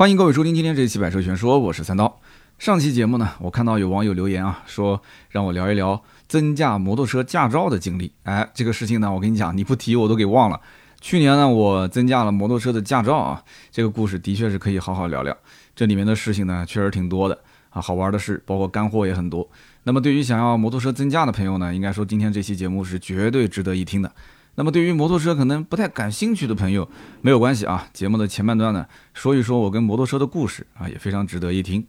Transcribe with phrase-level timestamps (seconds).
[0.00, 2.20] 欢迎各位收听今天这一期《百车全说》，我是三刀。
[2.58, 8.10] 上期节目呢，我看到有网友留言啊，说让我聊一聊增驾摩托车驾照的经历。
[8.22, 10.58] 哎，这个事情呢，我跟你讲，你不提我都给忘了。
[11.02, 15.36] 去年呢，我增驾了摩托车的驾照啊，这个故事的确是可以好好聊聊。
[15.76, 17.38] 这里面的事情呢，确实挺多的
[17.68, 19.46] 啊，好玩的事，包括干货也很多。
[19.82, 24.10] 那么对于想要摩托车增驾的朋友呢，应该说今天这期节目是绝对值得一听的。
[24.56, 26.88] 那么对于摩托车可能不太感兴趣的朋友，
[27.22, 27.88] 没有关系啊。
[27.92, 31.86] 节目的前半段呢，说一说我跟摩托车的故事啊，也非常值得一听。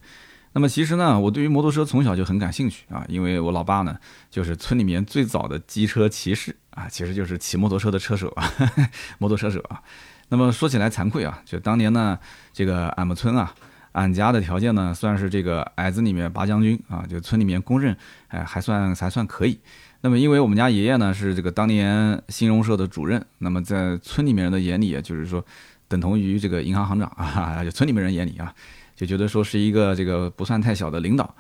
[0.54, 3.98] 那么其实呢，我对于摩托车从小就很感兴趣啊，因为我老爸呢
[4.30, 8.52] 就是村里面最早的机车骑士啊，其实就是骑摩托车的车手啊，
[9.18, 9.82] 摩托车手啊。
[10.30, 12.18] 那么说起来惭愧啊，就当年呢，
[12.54, 13.54] 这个俺们村啊，
[13.94, 17.98] 俺家的条件呢，算是这个矮子里面拔将军啊，就村里面公认，
[18.28, 19.60] 哎，还算还算可以。
[20.04, 25.46] 那么，因为我们家爷爷呢是这个当年兴荣社的主任，那么在村里面人的眼里，就是说
[25.88, 28.52] 等同于这个银行行长啊， 就村里面人眼里啊，
[28.96, 31.36] 就觉得说是一个这个不算太小的领导。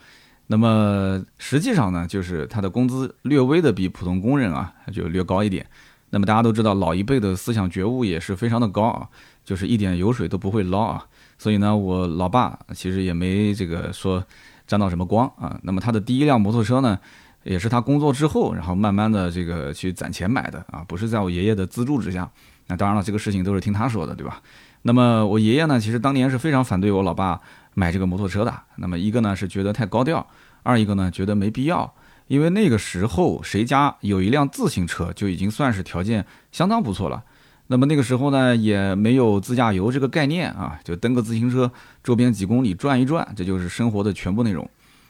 [0.45, 5.65] 那么实际上呢，就是他的工资略微的比普通工人啊就略高一点。
[6.12, 9.09] 那么大家都知道，老一辈的思想觉悟也是非常的高啊，
[9.43, 11.04] 就是一点油水都不会捞啊。
[11.39, 14.23] 所以呢，我老爸其实也没这个说
[14.67, 15.59] 沾到什么光啊。
[15.63, 16.99] 那么他的第一辆摩托车呢？
[17.43, 22.29] 也是他工作之后，然后慢慢的这个去攒钱买的啊，不是在我爷爷的资助之下。
[22.67, 24.41] 那当然了，这个事情都是听他说的，对吧？
[24.83, 27.39] 那么我爷爷呢，其实当年是非常反对我老爸
[27.73, 28.53] 买这个摩托车的。
[28.77, 30.25] 那么一个呢是觉得太高调，
[30.63, 31.93] 二一个呢觉得没必要，
[32.27, 37.23] 因为那个时候谁家有一辆自行车就已经算是条件相当不错了。
[37.67, 41.71] 那么那个时候呢也没有自驾游这个概念啊，就蹬个自行车
[42.03, 44.70] 周边几公里转一转，这就是生活的全部内容。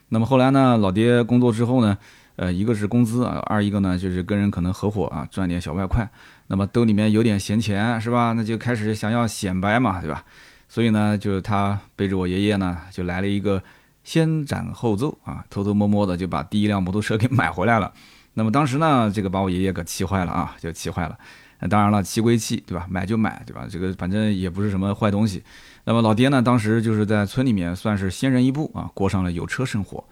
[0.09, 1.97] 那么后来呢，老爹工作之后呢。
[2.35, 6.09] 呃，一个是工资啊，二一个呢就是跟人可能合伙啊，赚点小外快。
[6.47, 8.33] 那么兜里面有点闲钱是吧？
[8.33, 10.23] 那就开始想要显摆嘛，对吧？
[10.67, 13.61] 所以呢，就他背着我爷爷呢，就来了一个
[14.03, 17.91] 先斩后奏啊，偷偷摸摸的就把第一辆摩托车给买回来了。
[18.33, 21.17] 那么当时呢，这个把我爷爷给气坏了啊，就气坏了。
[21.59, 22.87] 那当然了，气归气，对吧？
[22.89, 23.67] 买就买，对吧？
[23.69, 25.43] 这个反正也不是什么坏东西。
[25.83, 30.03] 那么老爹呢，当时就是在村里面算是先人一步啊，过上了有车生活。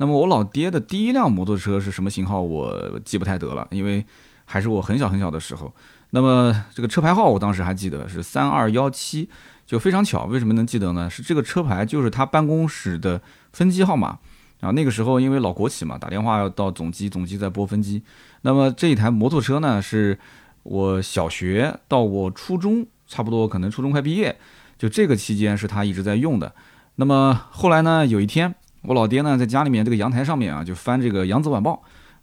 [0.00, 2.40] 那么我老爹的第一辆摩托车是什么型号？
[2.40, 4.02] 我记不太得了，因为
[4.46, 5.70] 还是我很小很小的时候。
[6.12, 9.28] 那么这个车牌号我当时还记得是三二幺七，
[9.66, 10.24] 就非常巧。
[10.24, 11.10] 为什么能记得呢？
[11.10, 13.20] 是这个车牌就是他办公室的
[13.52, 14.18] 分机号码。
[14.60, 18.02] 啊，那个时候因为老国企嘛，打电话要到总机，总机在拨分机。
[18.40, 20.18] 那么这一台摩托车呢，是
[20.62, 24.38] 我小学到我初中，差不多可能初中快毕业，
[24.78, 26.54] 就这个期间是他一直在用的。
[26.94, 28.54] 那么后来呢，有一天。
[28.82, 31.72] 我老爹呢，在家里面这个阳台上面啊，就翻这个《扬子晚报》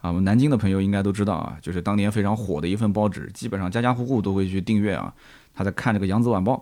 [0.05, 5.13] 啊，我们南京的朋友应该都知道啊，就是当年非常火的一份报纸，基本上家家户户都会去订阅啊。
[5.53, 6.55] 他在看这个《扬子晚报》，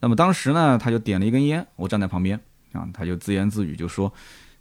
[0.00, 2.38] 那么当时呢，他就点了一根烟，我站在旁边
[2.72, 4.12] 啊，他就自言自语就说：“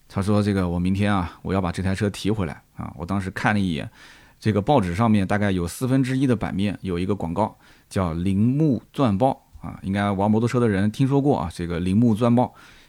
[0.07, 3.89] 他说这个我明天啊，我要把这台车提回来啊。”我当时看了一眼，
[4.39, 7.57] 这个报纸上面大概有四分之一的版面有一个广告，
[7.89, 12.43] 叫《铃木钻报》啊，应该玩摩托车的人听说过啊，这个《铃木钻报》。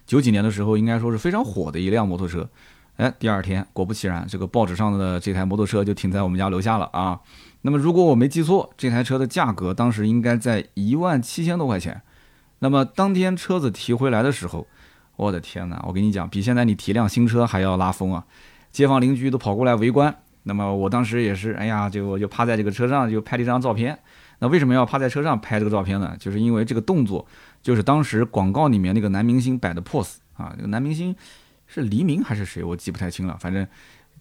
[0.06, 2.48] 九几年的时候，应该说是非常火的一辆摩托车。
[2.96, 7.20] 哎，第二天，果不其然，这个报纸上的这台摩托车就停在我们家楼下了啊。
[7.60, 12.00] 那么，如果我没记错，这台车的价格当时应该在一万七千多块钱。
[12.60, 14.66] 那么，当天车子提回来的时候，
[15.16, 15.84] 我的天哪！
[15.86, 18.24] 我跟你讲，比现在你提辆新车还要拉风啊！
[18.72, 20.16] 街坊邻居都跑过来围观。
[20.44, 23.98] 那么，我当时也是，哎呀，就我就趴在这个车上，就拍了一张照片。
[24.38, 26.16] 那为什么要趴在车上拍这个照片呢？
[26.18, 27.26] 就是因为这个动作。
[27.66, 31.12] 就是当时广告里面那个男明星摆的 pose 啊，这个男明星
[31.66, 33.36] 是黎明还是谁，我记不太清了。
[33.40, 33.66] 反正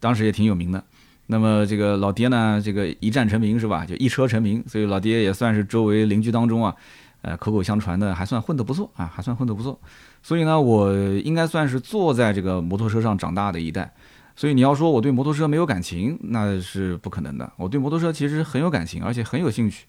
[0.00, 0.82] 当时也挺有名的。
[1.28, 3.86] 那么这个老爹呢，这个一战成名是吧？
[3.86, 6.74] 就一车成名，所以老爹也算是周围邻居当中啊，
[7.22, 9.78] 呃，口口相传的还算混得不错啊，还算混得不错。
[10.24, 13.94] 所以呢，我应该算是坐在这个摩托车上长大的一代。
[14.34, 17.52] 所以你要说我对摩托车没有感情，那是不可能的。
[17.58, 19.86] 我对摩托车其实很有感情，而且很有兴趣。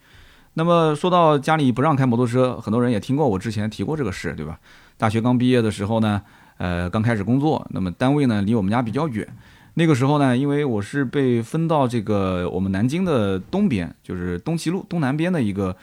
[0.58, 4.60] 那么说到家里不让开摩托车，很多人也听过我之前提过这个事，对吧？
[4.98, 6.20] 大学刚毕业的时候呢，
[6.58, 9.28] 呃，刚开始工作，那么单位呢离我们家比较远。
[9.76, 15.78] 那个时候呢，因为我是被分到这个我们南京的东边，就是东齐路东南边的一个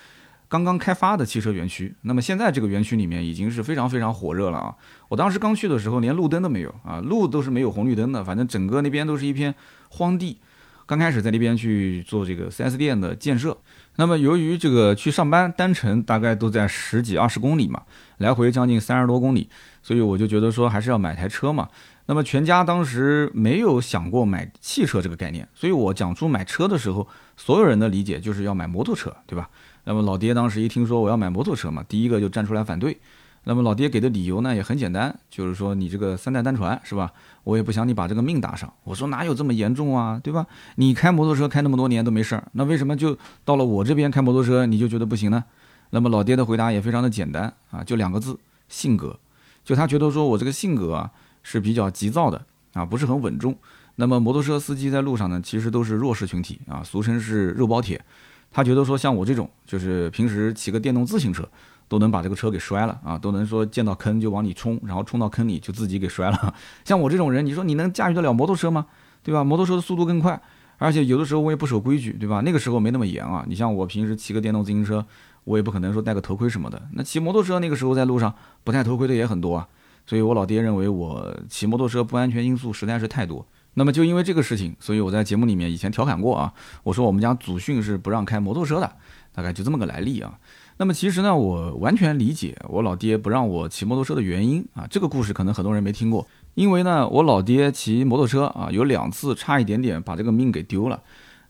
[0.48, 1.94] 刚刚开发的汽车园区。
[2.00, 4.74] 那么现在这个园区里面已经是非常非常火热了啊！
[5.08, 9.54] 我当时刚去的时候，连路灯都没有啊，路都是没有红绿灯的，反正整个那边都是一片
[9.90, 10.38] 荒地。
[10.86, 13.56] 刚开始在那边去做这个 4S 店的建设。
[13.96, 17.82] 那么由于这个去上班单程大概都在十几二十公里嘛，
[18.18, 19.48] 来回将近三十多公里，
[19.82, 21.68] 所以我就觉得说还是要买台车嘛。
[22.06, 27.06] 那么全家当时没有想过买汽车这个概念，所以我讲出买车的时候，
[27.36, 29.48] 所有人的理解就是要买摩托车，对吧？
[29.84, 32.98] 那么老爹当时一听说我要买摩托车嘛，第一个就站出来反对。
[33.44, 37.12] 那么老爹给的理由呢也很简单，就是说你这个三代单传是吧？
[37.44, 38.72] 我也不想你把这个命搭上。
[38.84, 40.46] 我说哪有这么严重啊，对吧？
[40.76, 45.44] 你开摩托车开那么多年都没事儿，那为什么就到了我这边开摩托车你就觉得不行呢？
[45.90, 48.38] 那么老爹的回答也非常的简单啊，就两个字：
[48.68, 49.18] 性格。
[49.62, 51.10] 就他觉得说我这个性格啊
[51.42, 53.54] 是比较急躁的啊，不是很稳重。
[53.96, 58.02] 那么摩托车司机在路上呢，其实都是弱势群体啊，俗称是肉包铁。
[58.50, 61.46] 他觉得说像我这种，就是平时骑个电动自行车。
[61.88, 63.18] 都能把这个车给摔了啊！
[63.18, 66.54] 都能说见到坑就往里冲，然后冲到坑里就自己给摔了。
[66.84, 68.86] 像我这种人，你说你能驾驭得了摩托车吗？
[69.22, 69.44] 对吧？
[69.44, 70.40] 摩托车的速度更快，
[70.78, 72.40] 而且有的时候我也不守规矩，对吧？
[72.44, 73.44] 那个时候没那么严啊。
[73.46, 75.04] 你像我平时骑个电动自行车，
[75.44, 76.82] 我也不可能说戴个头盔什么的。
[76.92, 79.68] 那骑摩托车那个时候在路上不戴头盔的也很多啊。
[80.06, 83.46] 所以我老爹认为我骑摩托车不安全因素实在是太多。
[83.74, 88.96] 那么就因为这个事情，所以我在节目里面以前调侃过啊，我说我们家祖训是不让开摩托车的，
[89.32, 90.38] 大概就这么个来历啊。
[90.76, 94.86] 那么其实呢，我完全理解我老爹不让我骑摩托车的原因啊。
[94.90, 101.00] 这个故事可能很多人没听过，因为呢，我老爹骑摩托车啊，有两次差一点点把这个命给丢了。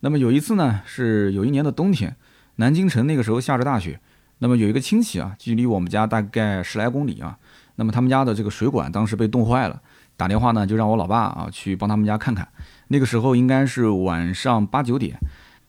[0.00, 2.16] 那么有一次呢，是有一年的冬天，
[2.56, 4.00] 南京城那个时候下着大雪。
[4.38, 7.38] 那么有一个亲戚啊，距离我们家大概十来公里啊。
[7.76, 9.80] 那么他们家的这个水管当时被冻坏了，
[10.16, 12.48] 打电话呢就让我老爸啊去帮他们家看看。
[12.88, 15.18] 那个时候应该是晚上八九点。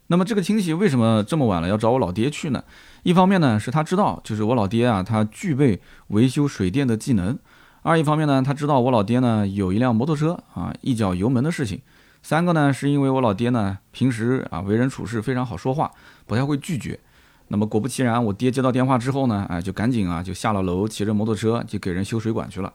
[0.08, 2.64] 那么这个亲戚为什么这么晚了要找我老爹去呢？
[3.02, 7.36] 一方面呢，是他知道，就是我老爹啊，他具备维修水电的技能；
[7.82, 11.80] 二一方面呢，他知道我老爹呢有一辆摩托车啊，一脚油门的事情；
[12.22, 15.92] 三个呢，是因为我老爹呢平时啊为人处事非常好说话，
[16.28, 17.00] 不太会拒绝。
[17.48, 22.72] 那么果不其然，我爹接到电话之后呢，哎，就赶紧啊就下了楼，骑着摩托车就给人修水管去了。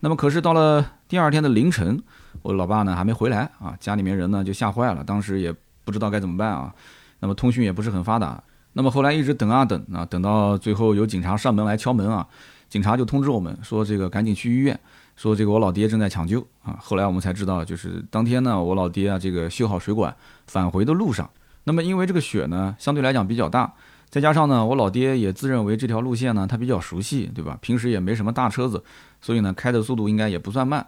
[0.00, 2.02] 那么可是到了第二天的凌晨，
[2.42, 5.54] 我老爸呢还没回来啊，家里面人呢就吓坏了，当时也
[5.84, 6.72] 不知道该怎么办啊。
[7.20, 8.42] 那么通讯也不是很发达。
[8.74, 12.26] 那么后来一直等啊等啊，等到最后有警察上门来敲门啊，
[12.68, 14.78] 警察就通知我们说这个赶紧去医院，
[15.16, 16.76] 说这个我老爹正在抢救啊。
[16.78, 20.14] 后来我们才知道，就是当天呢，我老爹啊这个修好水管
[20.46, 21.28] 返回的路上，
[21.64, 23.72] 那么因为这个雪呢相对来讲比较大，
[24.08, 27.58] 再加上呢我老爹也自认为这条路线呢他比较熟悉，对吧？
[27.60, 28.82] 平时也没什么大车子，
[29.20, 30.86] 所以呢开的速度应该也不算慢。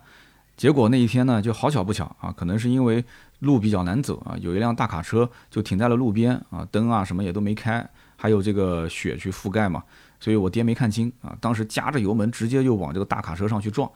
[0.56, 3.04] 结果那一天呢就好巧不巧啊，可能是因为。
[3.40, 9.80] 路比较难走啊，有一辆大卡车就停在了路边啊，灯啊什么也都没开，还有这个雪去覆盖嘛，
[10.18, 13.88] 所以我爹没看清啊，当时夹着油门直接就往这个大卡车上去撞。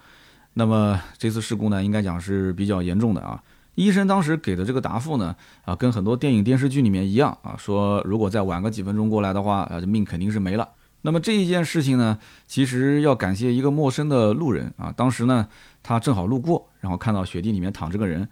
[0.55, 3.43] 那么这次事故呢，应该讲是比较严重的啊。
[3.75, 5.35] 医生当时给的这个答复呢，
[5.65, 10.69] 啊，跟很多电影电视剧里面一样啊，说如果再晚个几分钟过来的话，啊，这命肯定是没了。
[11.01, 15.49] 那么这一件事情呢，其实要感谢一个陌生的路人啊，当时呢
[15.83, 18.29] 他正好路过，然后看到雪地里面躺着个人。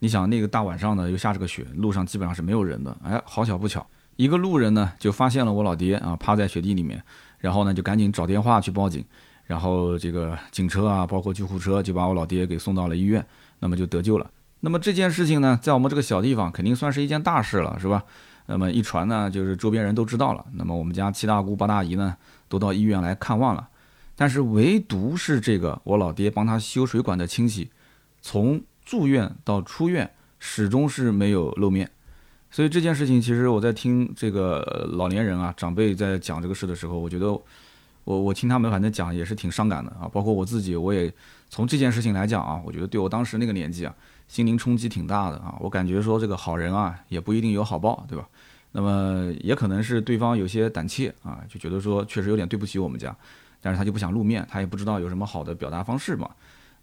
[0.00, 2.96] 你想那个大晚上的又下着个雪，路上基本上是没有人的。
[3.04, 3.86] 哎，好巧不巧，
[4.16, 7.02] 一个路人呢就发现了我老爹啊趴在雪地里面，
[7.38, 9.04] 然后呢就赶紧找电话去报警，
[9.44, 13.24] 然后这个警车啊包括救护车就把我老爹给送到了医院，
[13.58, 14.28] 那么就得救了。
[14.60, 18.04] 那么这件事情呢，在我们这个小地方肯定算是一件大事了，是吧？
[18.46, 20.44] 那么一传呢，就是周边人都知道了。
[20.54, 22.16] 那么我们家七大姑八大姨呢
[22.48, 23.68] 都到医院来看望了，
[24.16, 27.70] 但是唯独是这个我老爹帮他修水管的亲戚，
[28.22, 28.62] 从。
[28.88, 31.90] 住院到出院始终是没有露面，
[32.50, 37.30] 所以这件事情其实我在听这个老年人啊长辈在讲这个事的时候，我觉得
[38.04, 40.08] 我我听他们反正讲也是挺伤感的啊。
[40.10, 41.12] 包括我自己，我也
[41.50, 43.94] 从这件事情来讲啊，我觉得对我当时那个年纪啊，
[44.28, 45.56] 心灵冲击挺大的啊。
[45.58, 48.28] 我感觉说这个好人啊也不一定有好报，对吧？
[48.70, 53.16] 那么也可能是对方有些胆怯啊，就觉得说确实有点对不起我们家，
[53.60, 56.30] 但是他就不想露面，他也不知道有什么好的表达方式嘛。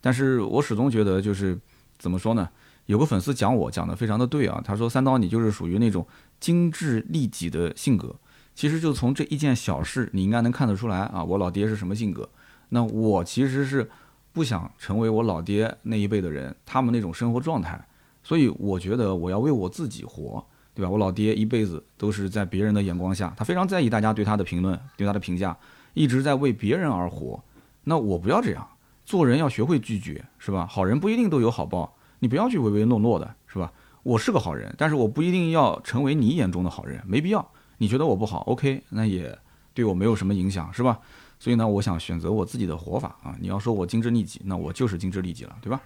[0.01, 1.57] 但是我始终觉得就是。
[1.97, 2.49] 怎么说呢？
[2.87, 6.05] 有个粉丝讲我讲的非常的对啊，他说三刀你就是属于那种
[6.41, 8.13] 精致利己的性格，
[8.53, 12.29] 其实就从这一件小事，你应该能看得出来啊，我老爹是什么性格。
[12.67, 13.89] 那我其实是
[14.35, 17.81] 不想成为我老爹那一辈的人，他们那种生活状态，
[18.21, 20.89] 所以我觉得我要为我自己活，对吧？
[20.91, 25.57] 我老爹一辈子都是在别人的眼光下，他非常在意大家对他的评论，对他的评价，
[25.93, 27.41] 一直在为别人而活。
[27.85, 28.67] 那我不要这样。
[29.05, 30.67] 做人要学会拒绝，是吧？
[30.69, 33.71] 好人不一定都有好报，你不要去唯唯诺诺的，是吧？
[34.03, 37.47] 我是个好人，但是我不一定要成为你眼中的好人，没必要。
[37.77, 39.37] 你觉得我不好，OK，那也
[39.73, 40.99] 对我没有什么影响，是吧？
[41.45, 43.35] 所以呢，我想选择我自己的活法啊。
[43.39, 45.79] 你要说我精致利己，那我就是精致利己了，对吧？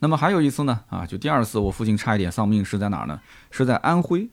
[0.00, 3.18] 那么还有一次呢，啊，就第二次我父亲差一点丧命是在哪儿呢？
[3.50, 4.28] 是在安徽，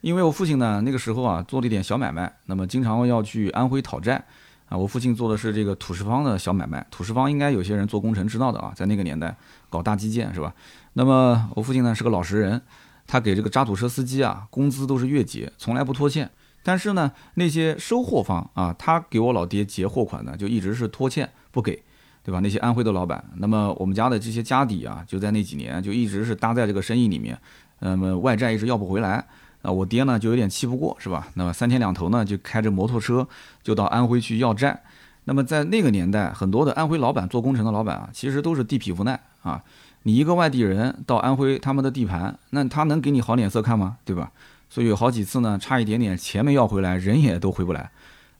[0.00, 4.24] 因为我父亲呢那个时候啊做了一点小买卖，那么经常要去安徽讨债。
[4.68, 6.84] 啊，我父亲做的是这个土石方的小买卖。
[6.90, 9.36] 土石方应该有些人做工程知道的啊，在那个年代
[9.70, 10.52] 搞大基建是吧？
[10.94, 12.60] 那么我父亲呢是个老实人，
[13.06, 16.28] 他给这个渣土车司机啊工资都是月结，从来不拖欠。
[16.66, 21.80] 但是呢，那些收货方啊，他给我老爹结货款呢，就一直是拖欠不给，
[22.24, 22.40] 对吧？
[22.40, 27.38] 那些安徽的老板，那么我们家的这些家底啊，就在那几年就一直是搭在这个生意里面，
[27.78, 29.24] 那么外债一直要不回来
[29.62, 31.28] 啊，我爹呢就有点气不过，是吧？
[31.34, 33.28] 那么三天两头呢就开着摩托车
[33.62, 34.82] 就到安徽去要债。
[35.26, 39.62] 那么在那个年代，很多的安徽老板做工程的老板啊，其实都是地痞无奈啊。
[40.02, 43.98] 你一个外地人到安徽他们的地盘，那他能给你好脸色看吗？
[44.04, 44.32] 对吧？
[44.68, 47.90] 所以有好几次呢，差一点点钱没要回来，人也都回不来。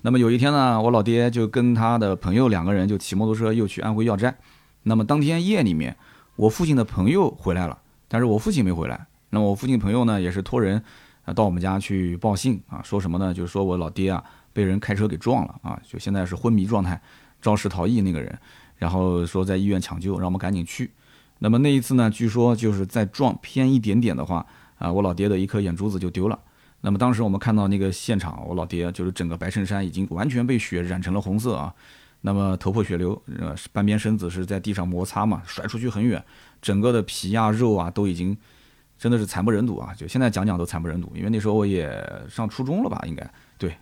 [0.03, 4.37] 那么有一天呢，我老爹就跟他的朋友两个人就骑摩托车又去安徽要债。
[4.83, 5.97] 那么当天夜里面，
[6.37, 9.07] 我父亲的朋友回来了，但是我父亲没回来。
[9.31, 10.81] 那么我父亲朋友呢，也是托人
[11.25, 13.33] 啊到我们家去报信啊，说什么呢？
[13.33, 17.01] 就是说我老爹啊被人开车给撞了啊，就现在是昏迷状态，
[17.41, 18.39] 肇事逃逸那个人，
[18.77, 20.93] 然后说在医院抢救，让我们赶紧去。
[21.39, 24.47] 那么那一次呢，据说就是在撞偏一点点的话。
[24.79, 26.39] 啊，我老爹的一颗眼珠子就丢了。
[26.83, 31.75] 那么当时我们看到那个现场，我老爹就是整个白衬衫已经完全被血染成了红色啊。
[32.21, 36.23] 那么头破血流，呃，半边身子是在地上摩擦嘛，甩出去很远，
[36.61, 38.37] 整个的皮啊肉啊都已经
[38.99, 39.95] 真的是惨不忍睹啊。
[39.97, 41.89] 就现在讲讲都惨不忍睹，因为那时候我也
[42.29, 43.29] 上初中了吧，应该
[43.59, 43.75] 对。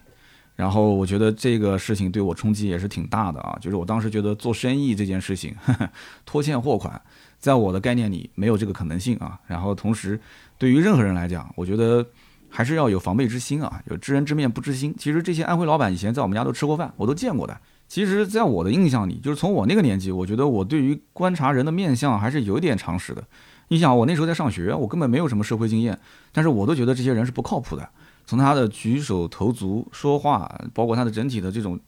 [0.56, 5.90] 然后我觉得这个事情对我冲击也是挺大的啊，就是我当时觉得做生意这件事情，呵呵
[6.24, 7.00] 拖欠货款，
[7.44, 9.38] 在我的概念里没有这个可能性啊。
[9.46, 10.18] 然后同时。
[10.56, 12.06] 对于任何人来讲，我觉得
[12.48, 14.94] 还是要有防备之心啊，有知人知面不知心。
[14.96, 17.60] 其实这些安徽老板以前在我们家都吃过饭，我都见过的。
[17.88, 23.22] 其实，在我的印象里，就是从我那个年纪，我觉得我对于观察人的面相还是有点常识的。
[23.68, 25.98] 你想，我那时候在上学，我根本没有什么社会经验，
[26.32, 27.86] 但是我都觉得这些人是不靠谱的。
[28.24, 31.78] 从他的举手投足、说话，包括他的整体的这种，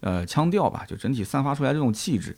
[0.00, 2.36] 呃，腔调吧，就整体散发出来这种气质。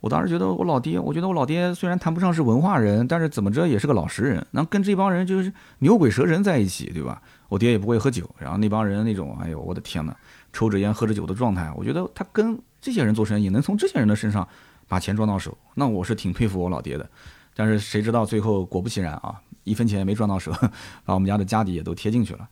[0.00, 4.46] 我当时觉得我老爹，我觉得我老爹虽然谈不上是文化人，但是怎么着也是个老实人。
[4.52, 7.20] 然后跟这帮人就是牛鬼蛇神在一起，对吧？
[7.48, 10.14] 我爹也不会喝酒，然后那帮人那种，哎呦，我的天呐，
[10.52, 14.46] 抽着烟喝着酒的状态，我觉得他跟这些人做生意，能从这些人的身上
[14.86, 17.08] 把钱赚到手，那我是挺佩服我老爹的。
[17.56, 20.52] 但是谁知道最后果不其然啊，一分钱没赚到手，
[21.04, 22.48] 把我们家的家底也都贴进去了。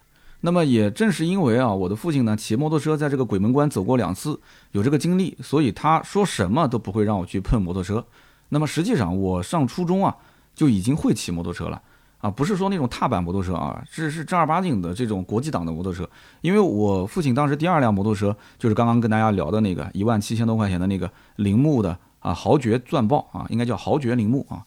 [0.46, 4.38] 那么也正是因为啊，我的父亲呢骑摩托车在这个鬼门关走过两次，
[4.70, 8.04] 有这个经历，所以他说什么都不会让我去碰摩托车。
[8.50, 10.16] 那么实际上我上初中啊
[10.54, 11.82] 就已经会骑摩托车了
[12.18, 16.08] 啊，不是说那种踏板摩托车啊，是是正儿八经的这种国际档的摩托车。
[16.42, 24.62] 因为我父亲当时第二辆摩托车就是刚刚跟大家聊的那个一万七千多块钱的那个铃木的啊豪爵钻豹啊，应该叫豪爵铃木啊。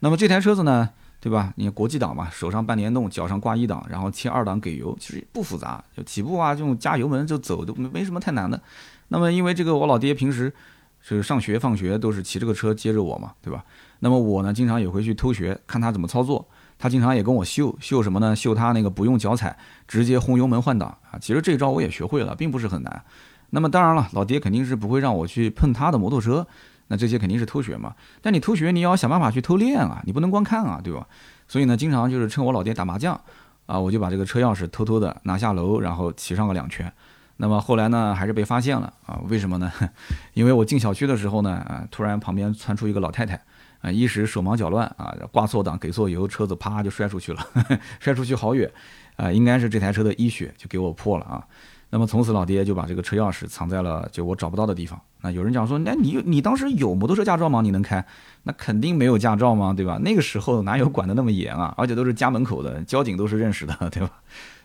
[0.00, 0.90] 那么这台车子呢？
[1.20, 1.52] 对吧？
[1.56, 8.60] 你国际档嘛，手上半联动，脚上挂一档，然后切二档给油，其实不复杂，就起步啊，这种加油门就走都没什么太难的。
[9.08, 10.52] 那么因为这个，我老爹平时
[11.00, 13.64] 是上学放学都是骑这个车接着我嘛，对吧？
[13.98, 16.48] 那么我呢，经常也会去偷学，看他怎么操作。
[16.78, 18.34] 他经常也跟我秀秀什么呢？
[18.34, 19.54] 秀他那个不用脚踩，
[19.86, 21.18] 直接轰油门换挡啊。
[21.20, 23.04] 其实这招我也学会了，并不是很难。
[23.50, 26.46] 那么当然了，老爹肯定是不会让我去碰他的摩托车。
[26.90, 31.06] 那这些肯定是偷学嘛，但你偷学你要想办法去偷练啊，你不能光看啊，对吧？
[31.46, 33.18] 所以呢，经常就是趁我老爹打麻将，
[33.66, 36.92] 啊，我就把这个车钥匙偷偷的拿下楼，然后骑上个两圈。
[37.36, 39.20] 那么后来呢，还是被发现了啊？
[39.28, 39.72] 为什么呢？
[40.34, 43.40] 因为我进小区的时候呢，啊，突然旁边窜出一个老太太，
[43.80, 47.46] 啊，一时手忙脚乱啊，挂错档给错油，车子啪就摔出去了，
[48.00, 48.70] 摔出去好远，
[49.16, 51.46] 啊，应该是这台车的一血就给我破了啊。
[51.90, 55.00] 那么从此老爹就把这个车钥匙藏在了就我找不到的地方。
[55.22, 57.60] 那有人讲说，那你你当时有摩托车驾照吗？
[57.60, 58.04] 你能开？
[58.44, 59.74] 那肯定没有驾照吗？
[59.76, 59.98] 对吧？
[59.98, 61.74] 那个时候哪有管得那么严啊？
[61.76, 64.10] 而且都是家门口的交警都是认识的，对吧？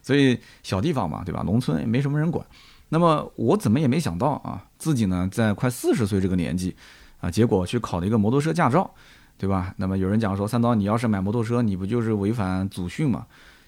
[0.02, 1.42] 所以小地方嘛，对吧？
[1.46, 2.46] 农村也没什么人管。
[2.90, 6.76] 那么我怎么也没想到啊，自己呢在快四十岁这个年纪
[7.20, 8.90] 啊，结果去考了一个摩托车驾照，
[9.40, 9.74] 对吧？
[9.78, 13.26] 那么有人讲说，三刀，你要是买摩托车，你不就是违反祖训吗？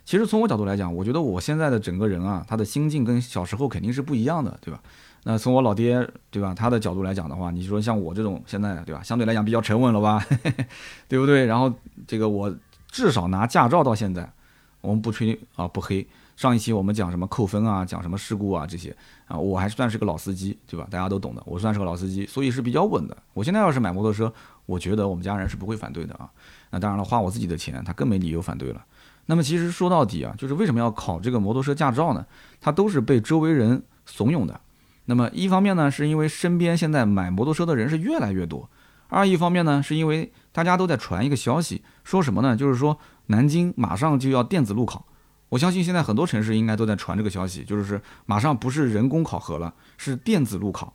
[0.07, 4.79] 其实从我角度来讲，我觉得我现在的整个人啊，他的心境跟小时候肯定是不一样的，对吧？
[5.25, 6.53] 那从我老爹，对吧？
[6.55, 9.03] 他的角度来讲的话，你说像我这种现在，对吧？
[9.03, 10.25] 相对来讲比较沉稳了吧，
[11.09, 11.45] 对不对？
[11.45, 11.69] 然后
[12.07, 12.49] 这个我
[12.89, 14.31] 至少拿驾照到现在，
[14.79, 16.07] 我们不吹啊不黑。
[16.37, 18.95] 上一期我们讲什么扣分啊，讲什么事故啊这些
[19.27, 20.87] 啊，我还算是个老司机，对吧？
[20.89, 23.17] 大家都懂的，我算是个老司机，所以是比较稳的。
[23.33, 24.31] 我现在要是买摩托车，
[24.65, 26.29] 我觉得我们家人是不会反对的啊。
[26.69, 28.81] 那当然了，花我自己的钱，他更没理由反对了。
[29.27, 32.25] 那么其实说到底啊，就是为什么要考这个摩托车驾照呢？
[32.59, 34.59] 它都是被周围人怂恿的。
[35.05, 38.67] 那么一方面呢，是因为身边现在买摩托车的人是越来越多；
[39.09, 42.57] 二一方面呢，是因为大家都在传一个消息，说什么呢？
[42.57, 45.05] 就是说南京马上就要电子路考。
[45.49, 50.93] 我相信现在很多城市应该都在传这个消息，就是马上不是人工考核了，是电子路考。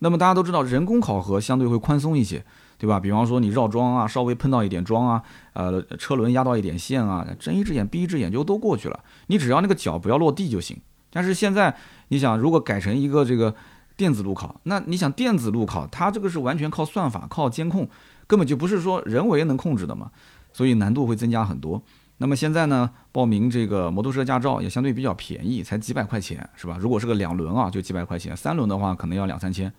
[0.00, 2.44] 那么大家都知道，人工考核相对会宽松一些。
[2.84, 3.00] 对吧？
[3.00, 5.22] 比方说你绕桩啊，稍微碰到一点桩啊，
[5.54, 9.00] 呃，车轮压到一点线啊，睁一只眼闭一只眼就都过去了。
[9.28, 10.76] 你只要那个脚不要落地就行，
[11.10, 11.74] 但是现在
[12.08, 13.54] 你想，如果改成一个这个
[13.96, 17.88] 电子路考，那你想电子路考，它这个是完全靠算法、靠监控，
[18.26, 20.10] 根本就不是说人为能控制的嘛，
[20.52, 21.82] 所以难度会增加很多。
[22.18, 26.76] 那么现在呢，报名这个摩托车驾照也相对比较便宜，才几百块钱，是吧？
[26.78, 29.72] 如果是个两轮啊，就几百块钱；三轮的话，可能要两三千。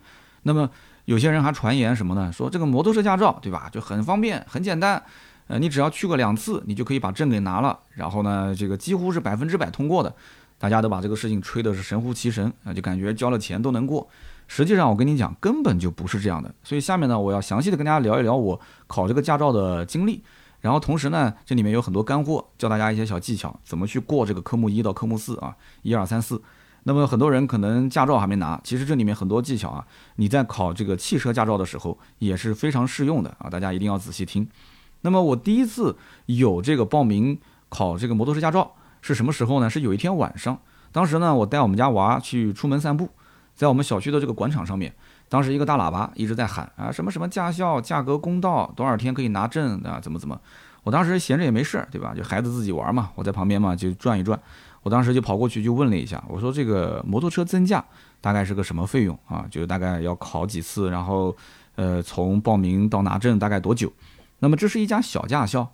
[0.47, 0.67] 那么
[1.05, 2.31] 有些人还传言什么呢？
[2.31, 3.69] 说这个摩托车驾照，对吧？
[3.71, 5.01] 就很方便，很简单。
[5.47, 7.79] 呃，你只要去过两次，你就可以把证给拿了。
[7.91, 10.13] 然后呢，这个几乎是百分之百通过的。
[10.57, 14.07] 大家都把这个事情吹的是神乎其神啊，就感觉交了钱都能过。
[14.47, 16.51] 实际上，我跟你讲，根本就不是这样的。
[16.63, 20.23] 所以下面呢，我要详细的跟大家聊一聊我考这个驾照的经历。
[20.61, 26.41] 然后同时呢，这里面有很多干货，教大家一些小技巧，怎么去过这个科目一到科目四啊，一二三四。
[26.87, 29.83] 那么很多人可能驾照还没拿，其实这里面很多技巧啊，
[30.17, 34.47] 你在考这个汽车驾照的时候也是非常适用的啊，大家一定要仔细听。
[35.01, 37.39] 那么我第一次有这个报名
[37.69, 39.67] 考这个摩托车驾照是什么时候呢？
[39.67, 40.59] 是有一天晚上，
[40.91, 43.09] 当时呢，我带我们家娃去出门散步，
[43.55, 44.93] 在我们小区的这个广场上面。
[45.27, 50.39] 当时一个大喇叭一直在喊啊什么什么驾校价格公道多少天可以拿证啊怎么怎么，
[50.83, 52.13] 我当时闲着也没事儿对吧？
[52.15, 54.39] 就孩子自己玩嘛，我在旁边嘛就转一转。
[54.85, 57.83] 我当时就跑过去就问了一下，我说这个摩托车增驾
[58.21, 59.43] 大概是个什么费用啊？
[59.49, 61.35] 就是大概要考几次，然后
[61.73, 63.91] 呃从报名到拿证大概多久？
[64.37, 65.67] 那么这是一家小驾校，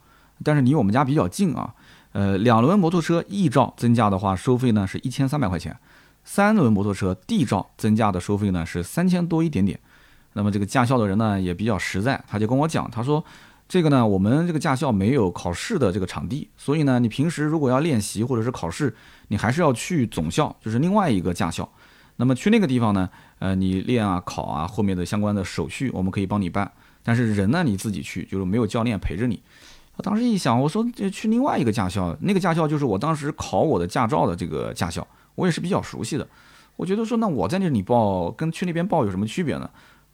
[0.45, 1.75] 但是离我们家比较近啊。
[2.13, 5.75] 呃两轮摩托车 E 照增驾的话收费呢是一千三百块钱。
[6.23, 9.77] 三轮摩托车 D 照增驾的收费呢是三千多一点点，
[10.33, 13.21] 那么这个驾校的人呢也比较实在，他就跟我讲，他说
[13.71, 18.93] 这个呢我们这个驾校没有考试的这个场地，所以呢你平时如果要练习或者是考试，
[19.29, 21.71] 你还是要去总校，就是另外一个驾校。
[22.17, 23.09] 那么去那个地方呢，
[23.39, 26.69] 呃你练啊考啊后面的相关的手续我们可以帮你办，
[27.01, 29.41] 但是人呢你自己去，就是没有教练陪着你。
[29.95, 35.07] 我当时一想，我说去另外一个驾校，那个驾校就是我当时考我的驾照的这个驾校。
[35.35, 36.27] 我也是比较熟悉的，
[36.75, 39.69] 我觉得说那我在那里报跟去那边报有什么区别呢？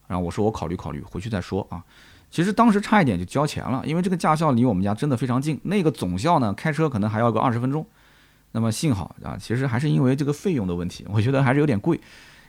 [0.05, 1.81] 然后我说我考虑考虑，回去再说啊。
[2.29, 7.85] 其实当时差一点就交钱了，因为这个驾校离我们家真的非常近，那个总校呢开车可能还要个二十分钟。
[8.53, 11.99] 那么幸好啊，其实还是因为这个费用的问题，我觉得还是有点贵，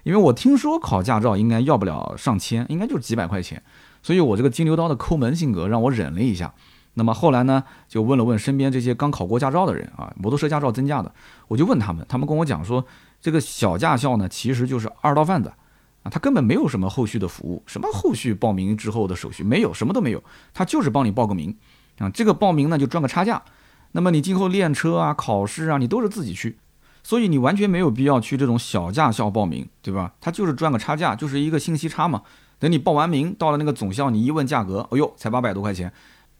[0.04, 3.62] 因为我听说考驾照应该要不了上千，应该就是几百块钱，
[4.02, 6.52] 所以我这个金牛刀的抠门性格让我忍了一下。
[6.94, 11.12] 那么后来呢，就问了问身边这些刚考过驾照的人啊，摩托车驾照增驾的，
[11.46, 12.84] 我就问他们，他们跟我讲说，
[13.20, 15.52] 这个小驾校呢，其实就是二道贩子
[16.10, 21.56] 他根本没有什么后续的服务，什么后续报名之后的手续没有，什么都没有，他就是帮你报个名
[21.98, 23.42] 啊，这个报名呢就赚个差价，
[23.92, 26.58] 那么你今后练车啊、考试啊，你都是自己去，
[27.02, 30.12] 所以你完全没有必要去这种小驾校报名，对吧？
[30.20, 32.22] 他就是赚个差价，就是一个信息差嘛。
[32.58, 35.92] 等你报完名到了那个总校，你一问价格，哎呦，才八百多块钱。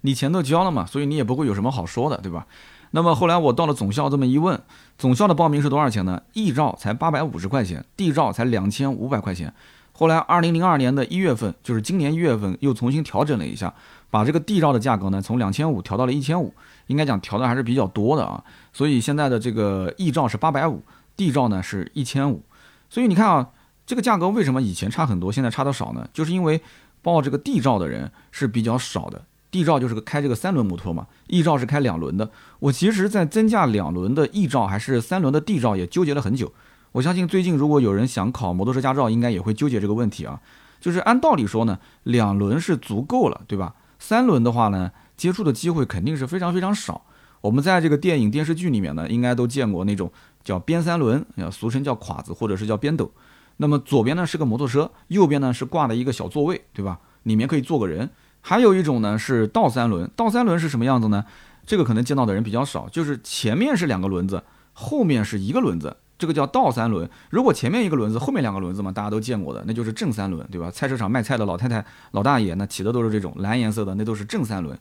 [0.02, 2.46] 你钱都交了嘛，所以你也不会有什么好说的，对吧？
[2.92, 4.61] 那么后来我到了总校，这么一问，
[4.96, 9.53] 总校的报名是多少钱呢？E 照才八百五十块钱，D 照才两千五百块钱。
[9.92, 13.74] 后来二零零二年的一月份，就是今年一月份又重新调整了一下，
[14.11, 16.55] 把这个 D 照的价格呢从两千五调到了一千五，
[16.87, 18.42] 应该讲调的还是比较多的啊。
[18.72, 20.83] 所以现在的这个 E 照是八百五
[21.16, 22.42] ，D 照呢是一千五。
[22.88, 23.51] 所以你看啊，
[23.85, 26.09] 这个价格为什么以前差很多，现在差的少呢？
[26.12, 26.61] 就是因为
[27.03, 29.24] 报这个 D 照的人是比较少的。
[29.50, 32.30] D 照就是个开这个三轮摩托嘛，E 照是开两轮的。
[32.58, 36.52] 我其实，在增驾两轮的 E 照还是三轮的 D 照也纠结了很久。
[36.92, 40.40] 我相信最近如果有人想考摩托车驾照，应该也会纠结这个问题啊。
[40.80, 43.74] 就是按道理说呢，两轮是足够了，对吧？
[43.98, 47.02] 三轮的话呢，接触的机会肯定是非常非常少。
[47.40, 50.11] 我们在这个电影电视剧里面呢，应该都见过那种
[50.44, 53.11] 叫边三轮，俗称叫垮子或者是叫边斗。
[53.56, 57.00] 那么左边呢是个摩托车，右边呢是挂了一个小座位，对吧？
[57.24, 58.08] 里面可以坐个人。
[58.48, 61.22] 还有一种呢是倒三轮，倒三轮是什么样子呢？
[61.66, 67.06] 这个可能见到的人比较少，就是前面是两个轮子，后面是一个轮子，这个叫倒三轮。
[67.28, 70.70] 如果前面一个轮子，后面两个轮子嘛，大家都见过的，那就是正三轮，对吧？
[70.70, 74.78] 菜市场卖菜的老太太、老大爷，那骑的都是这种蓝颜色的，那都是正三轮。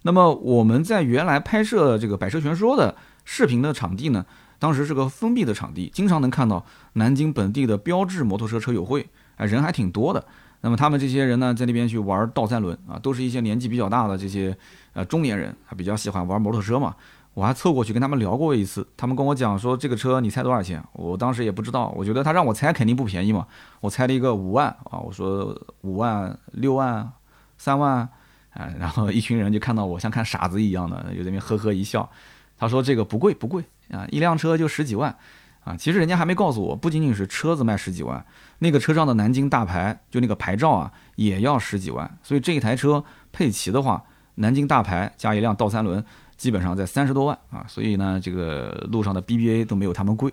[0.00, 4.24] 那么我们在原来拍摄这个《百车全说》的视频的场地呢，
[4.58, 10.24] 当时是个封闭的场地，经常能看到南京本地的标志摩托车车友会，哎，人还挺多的。
[10.62, 14.56] 那么他们这些人呢，在那边去玩倒三轮啊，都是一些年纪比较大的这些
[14.92, 16.94] 呃中年人，还比较喜欢玩摩托车嘛。
[17.32, 20.82] 我还凑过去跟他们聊过一次，他们跟我讲说这个车你猜多少钱？
[20.92, 23.46] 我当时也不知道，我觉得他让我猜肯定不便宜嘛。
[23.80, 27.10] 我猜了一个五万啊，我说五万、六万、
[27.56, 28.06] 三万，
[28.50, 32.10] 哎，然后一群人就看到我像看傻子一样的，就在那边呵呵一笑。
[32.58, 35.16] 他说这个不贵不贵啊，一辆车就十几万。
[35.64, 38.24] 啊，其实人家还没告诉我，不仅仅是车子卖十几万，
[38.60, 42.18] 那个车上的南京大牌，就那个牌照啊，也要十几万。
[42.22, 44.02] 所以这一台车配齐的话，
[44.36, 46.02] 南京大牌加一辆倒三轮，
[46.36, 50.32] 基本上在三十多万啊，所以呢，这个路上的 BBA 都没有他们贵。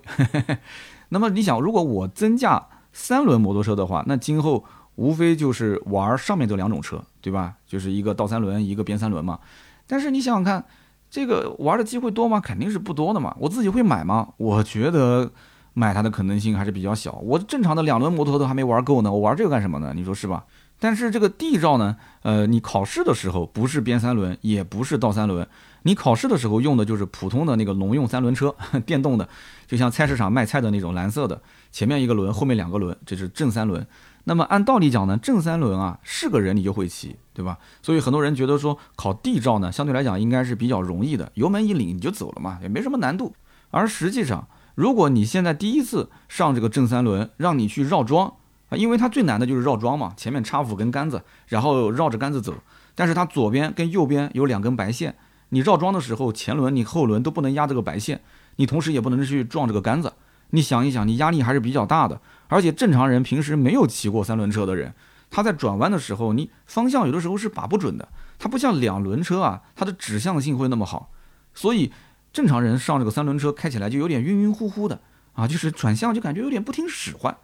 [1.10, 4.64] 那么你想，如果我增驾三轮摩托车的话，那今后
[4.96, 7.56] 无非就是玩上面这两种车，对吧？
[7.68, 9.40] 就是一个倒三轮，一个边三轮嘛。
[9.86, 10.66] 但是你想想看，
[11.10, 12.40] 这个玩的机会多吗？
[12.40, 13.36] 肯定是不多的嘛。
[13.40, 14.30] 我自己会买吗？
[14.38, 15.32] 我觉得
[15.74, 17.14] 买它的可能性还是比较小。
[17.24, 19.94] 我正常的两轮摩托都还没玩够呢，我玩这个干什么呢？
[19.96, 20.44] 你说是吧？
[20.80, 25.48] 但是这个 D 照呢，呃，你考试的时候不是边三轮，也不是倒三轮，
[25.84, 29.28] 你考试的时候用的就是普通的那个农用三轮车， 电动的，
[29.66, 31.42] 就像菜市场卖菜的那种蓝色的，
[31.72, 33.84] 前面一个轮，后面两个轮，这是正三轮。
[34.30, 37.58] 那么按道理讲呢，正三轮啊，是个人你就会骑，对吧？
[37.82, 43.34] 所以很多人觉得说考 D 照呢，相对来讲应该是比较容易的，油门一领你就走了嘛，也没什么难度。
[43.72, 48.34] 而实际上，如果你现在第一次上这个正三轮，让你去绕桩。
[48.70, 52.54] 啊，因为它最难的就是绕桩嘛，前面插五根杆子，然后绕着杆子走。
[52.96, 55.16] 但是它左边跟右边有两根白线，
[55.50, 58.20] 你绕桩的时候，前轮你后轮都不能压这个白线，
[58.58, 60.12] 你同时也不能去撞这个杆子。
[60.50, 62.20] 你想一想，你压力还是比较大的。
[62.48, 64.94] 而且正常人平时没有骑过三轮车的人，
[65.30, 68.08] 他在转弯的时候，你方向有的时候是把不准的。
[68.40, 71.12] 它不像两轮车啊，它的指向性会那么好，
[71.56, 71.92] 所以
[72.32, 75.00] 正常人上这个三轮车开起来就有点晕晕乎乎的
[75.34, 77.36] 啊，就是转向就感觉有点不听使唤。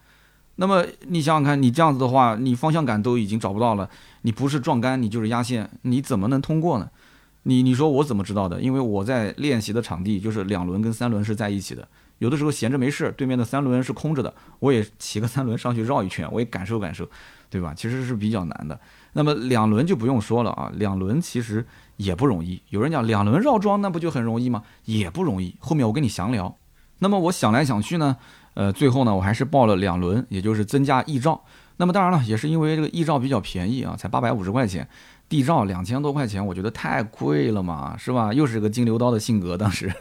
[0.58, 3.90] 那么你想想看，你这样子的话，你方向感都已经找不到了，
[4.22, 6.88] 你不是撞杆，你就是压线，你怎么能通过呢？
[7.42, 8.62] 你你说我怎么知道的？
[8.62, 11.88] 因为我在练习的场地就是两轮跟三轮是在一起的，
[12.24, 17.06] 有的时候闲着没事，对面的三轮是空着的，我也骑个三轮上去绕一圈，我也感受感受，
[17.50, 17.74] 对吧？
[17.76, 18.80] 其实是比较难的。
[19.12, 21.66] 那么两轮就不用说了啊，两轮其实
[21.98, 22.62] 也不容易。
[22.70, 24.64] 有人讲两轮绕桩那不就很容易吗？
[24.86, 25.54] 也不容易。
[25.60, 26.56] 后面我跟你详聊。
[27.00, 28.16] 那么我想来想去呢。
[28.54, 31.44] 呃，最后呢，我还是报了两轮，也就是增加 E 照。
[31.78, 34.88] 那么当然了，也是因为这个 E 照比较便宜啊，才八百五十块钱
[35.28, 38.32] ，D 照两千多块钱，我觉得太贵了嘛，是吧？
[38.32, 39.92] 又是个金牛刀的性格，当时。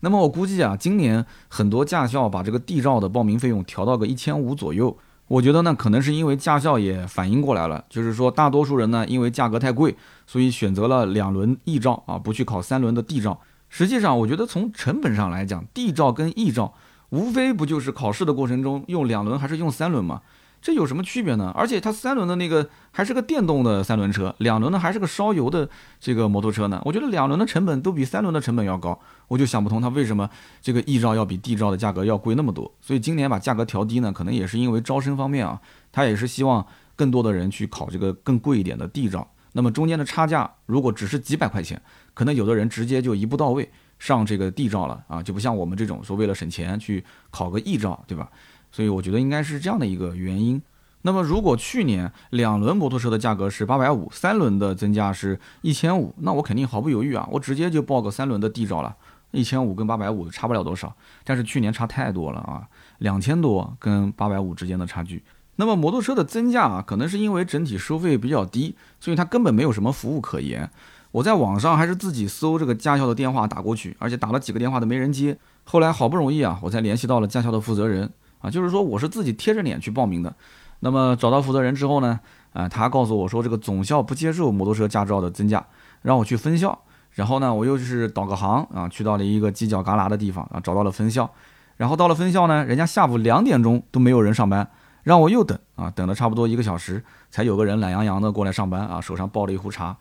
[0.00, 4.96] 那么我估计啊，今年很多驾校把这个 D 照的报名费用调到个一千五左右。
[5.28, 13.40] 我觉得呢，可能是因为驾校也反应过来了，就是说大多数人呢，因为价格太贵，所以选择了两轮 E 照啊，不去考三轮的 D 照。
[13.68, 16.74] 实际上，我觉得从成本上来讲，D 照跟 E 照。
[17.10, 20.22] 无非不就是考试的过程中用两轮还是用三轮嘛？
[20.66, 21.52] 这有什么区别呢？
[21.54, 25.68] 而且它三轮的那个还是个电动的三轮车，两轮的还是个烧油的
[26.00, 26.82] 这个摩托车呢？
[26.84, 28.98] 我觉得两轮的成本都比三轮的成本要高，
[29.28, 30.28] 我就想不通它为什么
[30.60, 32.68] 这个 E 照要比 D 照的价格要贵那么多。
[32.80, 35.60] 所以今年把价格调低呢，可能也是因为招生方面啊，
[35.92, 39.30] 他也是希望更多的人去考这个更贵一点的 D 照。
[39.52, 41.80] 那么中间的差价如果只是几百块钱，
[42.12, 43.70] 可能有的人直接就一步到位。
[43.98, 48.28] 上这个 D 照了啊，就不像我们这种说为了省钱去考个 E 照，对吧？
[48.76, 50.60] 所以我觉得应该是这样的一个原因。
[51.00, 58.94] 那么如果去年两轮摩托车的价格是八百五，三轮的增加是一千五，那我肯定毫不犹豫啊，我直接就报个三轮的 D 照了。
[59.30, 65.24] 一千五跟八百五差不了多少，但是去年差太多了啊，两千多跟八百五之间的差距。
[65.56, 70.70] 那么摩托车的增价啊，可能是因为整体收费比较低，所以它根本没有什么服务可言。
[71.12, 75.38] 我在网上还是自己搜这个驾校的电话打过去，而且打了几个电话都没人接。
[75.64, 78.10] 后来好不容易啊，我才联系到了驾校的负责人
[78.46, 80.32] 啊，就是说我是自己贴着脸去报名的。
[80.78, 82.20] 那么找到负责人之后呢，
[82.52, 85.66] 啊，他告诉我说这个总校不接受摩托车驾照的增驾，
[86.02, 86.78] 让我去分校。
[87.10, 91.28] 然后呢，我又是导个航啊，去到了一个犄角旮旯的地方啊，找到了分校。
[91.76, 94.70] 然后到了分校呢，人家下午两点钟都没有人上班，
[95.02, 99.96] 让我又等啊，等了差不多一个小时，才有个人懒洋洋的过来上班啊，手上抱了一壶茶。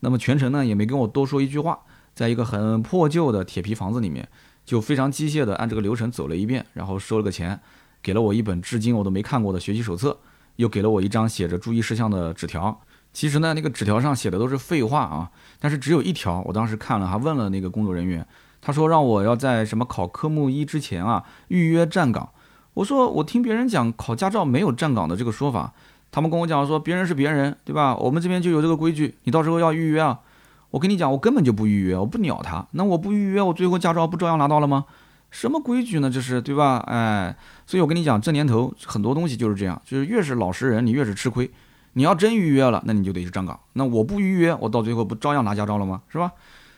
[0.00, 1.78] 那么全程呢也没跟我多说一句话，
[2.14, 4.28] 在一个很破旧的铁皮房子里面，
[4.64, 7.58] 就非常机械的按这个流程走了一遍，然后收了个钱，
[8.02, 10.18] 给了我一本至今我都没看过的学习手册，
[10.56, 12.80] 又给了我一张写着注意事项的纸条。
[13.12, 18.26] 其实呢，那个纸条上写的都是废话啊，但是只有一条，我当时看了，还问了那个工作人员，
[18.60, 22.28] 他说让我要在什么考科目一之前啊预约站岗。
[22.74, 25.72] 我说我听别人讲考驾照没有站岗的这个说法。
[26.10, 27.94] 他们跟我讲说，别人是别人，对吧？
[27.96, 30.20] 我们这边就有这个规矩，你到时候要预约啊。
[30.70, 32.66] 我跟你讲，我根本就不预约，我不鸟他。
[32.72, 34.86] 那我不预约，我最后驾照不照样拿到了吗？
[35.30, 36.10] 什么规矩呢？
[36.10, 36.78] 这是对吧？
[36.86, 37.36] 哎，
[37.66, 41.50] 所以我跟你讲，这年头很多东西就是这样，就是越是老实人，你越是吃亏。
[41.94, 43.58] 你要真预约了，那你就得去站岗。
[43.72, 46.02] 那我不预约，我到最后不照样拿驾照了吗？
[46.08, 46.32] 是吧？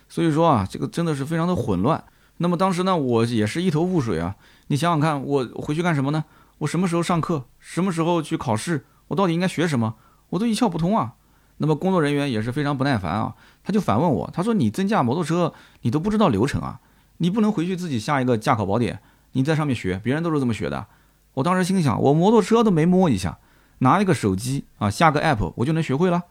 [0.08, 2.02] 所以说啊，这个真的是非常的混乱。
[2.38, 4.34] 那么当时呢，我也是一头雾水啊。
[4.68, 6.24] 你想想看，我回去干什么呢？
[6.58, 7.44] 我什么时候上课？
[7.58, 8.84] 什么时候去考试？
[9.08, 9.94] 我到底应该学什么？
[10.30, 11.14] 我都一窍不通啊！
[11.58, 16.80] 那么工作人员也是非常不耐烦啊，他就反问我，他说：“你增驾摩托车，你都不知道流程啊？
[17.22, 18.98] 你不能回去自己下一个驾考宝典，
[19.32, 20.86] 你在上面学，别人都是这么学的。”
[21.34, 23.38] 我当时心想，我摩托车都没摸一下，
[23.78, 26.22] 拿一个手机啊，下个 app 我就能学会了，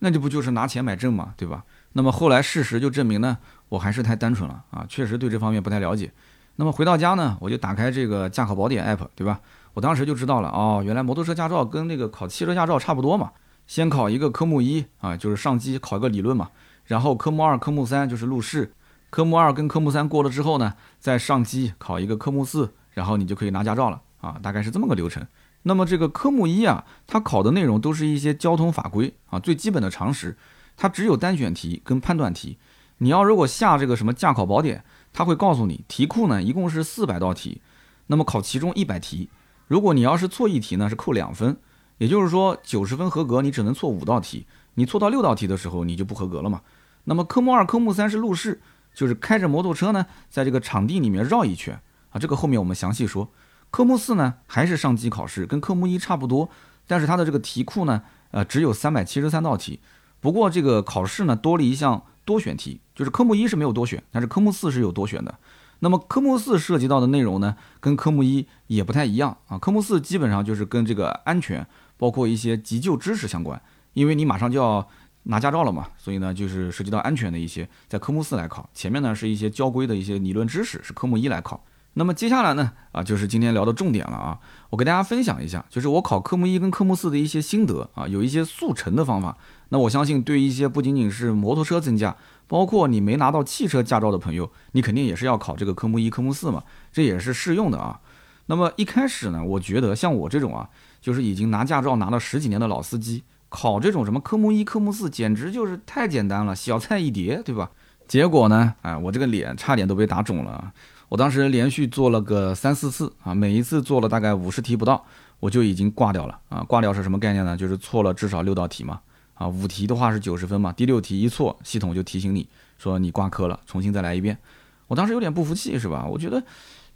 [0.00, 1.62] 那就不就是拿钱买证嘛，对吧？
[1.92, 6.10] 那么后来事实就证明呢，我还是太单纯了啊，确实对这方面不太了解。
[6.56, 9.40] 那么回到家呢，我就打开这个驾考宝典 app，对吧？
[9.74, 13.30] 我当时就知道了哦，原来摩托车驾照跟那个考汽车驾照差不多嘛。
[13.68, 16.50] 先考一个科目一啊，就是上机考一个理论嘛，
[16.86, 18.72] 然后科目二、科目三就是路试。
[19.10, 25.26] 科目二跟科目三过了之后呢，再上机考一个科目四，然后你就可以拿驾照了啊，大概是这么个流程。
[25.64, 30.36] 那么这个科目一啊，它考的内容都是一些交通法规啊，最基本的常识，
[30.76, 32.56] 它只有单选题跟判断题。
[32.98, 37.60] 你要如果下这个什么驾考宝典，它会告诉你题库呢一共是四百道题，
[38.06, 39.28] 那么考其中一百题，
[39.66, 41.56] 如果你要是错一题呢是扣两分，
[41.98, 46.60] 也就是说九十分合格你只能错五道题，你错到六道题的时候你就不合格了嘛。
[47.04, 48.60] 那么科目二、科目三是路试。
[48.94, 53.30] 就是开着摩托车呢，在这个场地里面绕一圈啊，这个后面我们详细说。
[53.70, 56.50] 科目四呢，还是上机考试，跟科目一差不多，
[56.86, 59.78] 但是它的这个题库呢，呃，只有三百七十三道题。
[60.18, 65.38] 不过这个考试呢，多了一项多选题，就是科目一是没有多选，但是科目四是有多选的。
[65.78, 69.56] 那么科目四涉及到的内容呢，跟科目一也不太一样啊。
[69.56, 73.62] 科目四基本上就是跟这个安全，包括一些急救知识相关，
[73.94, 74.88] 因为你马上就要。
[75.24, 78.68] 拿驾照了嘛，所以呢，就是涉及到安全的一些，在科目四来考。
[78.72, 81.64] 前面呢是一些交规的一些理论知识，是科目一来考。
[81.94, 84.38] 那么接下来呢，啊，就是今天聊的重点了啊，
[84.70, 89.36] 我给大家分享一下，就是我考科目一跟科目四的一些心得啊，有一些速成的方法。
[89.70, 98.00] 那我相信对一些不仅仅是摩托车增驾，包括你没拿到汽车驾照的朋友，你肯定也是要考这个科目一、科目四嘛，这也是适用的啊。
[98.46, 100.68] 那么一开始呢，我觉得像我这种啊，
[101.00, 103.24] 就是已经拿驾照拿了十几年的老司机。
[103.50, 107.70] 考这种什么科目一、科目四，简直就是太简单了，小菜一碟，对吧？
[108.08, 110.72] 结果呢，哎，我这个脸差点都被打肿了。
[111.08, 115.04] 我当时连续做了个三四次啊，每一次做了大概五十题不到，
[115.40, 116.62] 我就已经挂掉了啊。
[116.62, 117.56] 挂掉是什么概念呢？
[117.56, 119.00] 就是错了至少六道题嘛。
[119.34, 124.38] 啊，五题的话是九十分嘛，第六题一错，系统就提醒你说你挂科了，重新再来一遍。
[124.86, 126.06] 我当时有点不服气，是吧？
[126.08, 126.42] 我觉得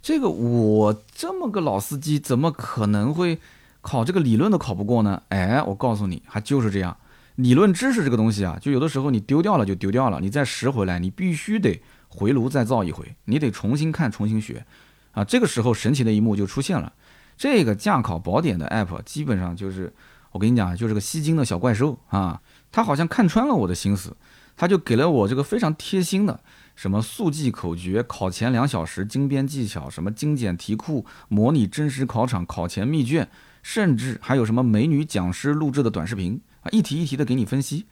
[0.01, 3.39] 这个我这么个老司机，怎么可能会？
[3.85, 6.97] 考这个理论都考不过呢，哎，我告诉你，还就是这样。
[7.35, 14.65] 理论知识这个东西啊，就有的时候你丢掉了就丢掉了，你再拾回来，你必须得回炉再造一回，你得重新看，重新学。
[15.11, 16.91] 啊，这个时候神奇的一幕就出现了，
[17.37, 19.93] 这个驾考宝典的 app 基本上就是，
[20.31, 24.17] 我跟你讲，就是个吸金的小怪兽啊，他好像看穿了我的心思，
[24.57, 26.39] 他就给了我这个非常贴心的。
[26.75, 33.29] 什么速记口诀、考前两小时精编技巧、什么精简题库、模拟真实考场考前密卷，
[33.65, 37.87] 甚至还有什么美女讲师录制的短视频啊，一题一题的给你分析。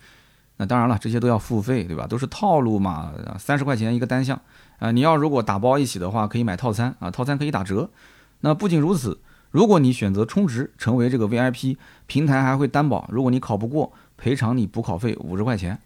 [0.57, 2.05] 那当然了，这些都要付费，对吧？
[2.05, 4.39] 都是套路嘛，三十块钱一个单项
[4.77, 4.91] 啊。
[4.91, 7.89] 你要如果打包一起的话，可以买套餐啊，套餐可以打折。
[8.41, 15.79] 那不仅如此，如果你选择充值成为这个 VIP，平台还会担保，如果你考不过，赔偿你补考费五十块钱。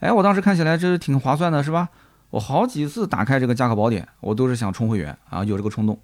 [0.00, 1.88] 哎，我当时看起来这是挺划算的，是吧？
[2.28, 5.98] 我好几次打开这个驾考宝典，我都是想充会员啊，有这个冲动，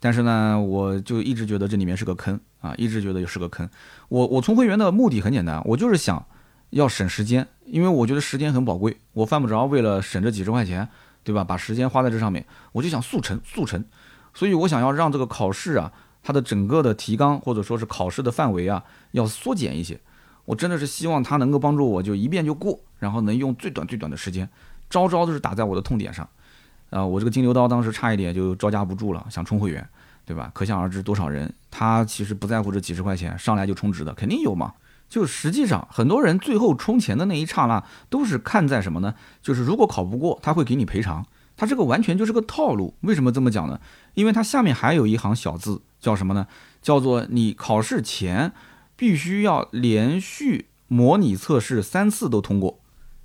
[0.00, 3.68] 但是呢，我就一直觉得这里面是个坑啊，一直觉得是个坑。
[4.08, 6.24] 我我充会员的目的很简单，我就是想
[6.70, 10.88] 要省时间，因为我觉得时间很宝贵，我犯不着为了省这几十块钱，
[11.22, 11.44] 对吧？
[11.44, 13.84] 把时间花在这上面，我就想速成速成，
[14.32, 18.82] 所以我想要让这个考试啊，它的整个的提纲或者说是考试的范围啊，
[19.12, 20.00] 要缩减一些。
[20.46, 24.48] 我真的是希望它能够帮助我就一遍就过，然后能用最短最短的时间。
[24.88, 26.28] 招招都是打在我的痛点上，
[26.90, 29.88] 啊，我这个金牛刀当时差一点就招架不住了，想充会员，
[30.26, 30.50] 对吧？
[30.52, 34.74] 可想而知多少人他其实不在乎这几十块钱，上来就充值的肯定有嘛。
[35.08, 39.14] 就实际上很多人最后充钱的那一刹那都是看在什么呢？
[39.42, 41.26] 就是如果考不过他会给你赔偿，
[41.56, 42.94] 他这个完全就是个套路。
[43.00, 43.80] 为什么这么讲呢？
[44.14, 46.46] 因为他下面还有一行小字叫什么呢？
[46.80, 48.52] 叫做你考试前
[48.96, 52.78] 必须要连续模拟测试三次都通过。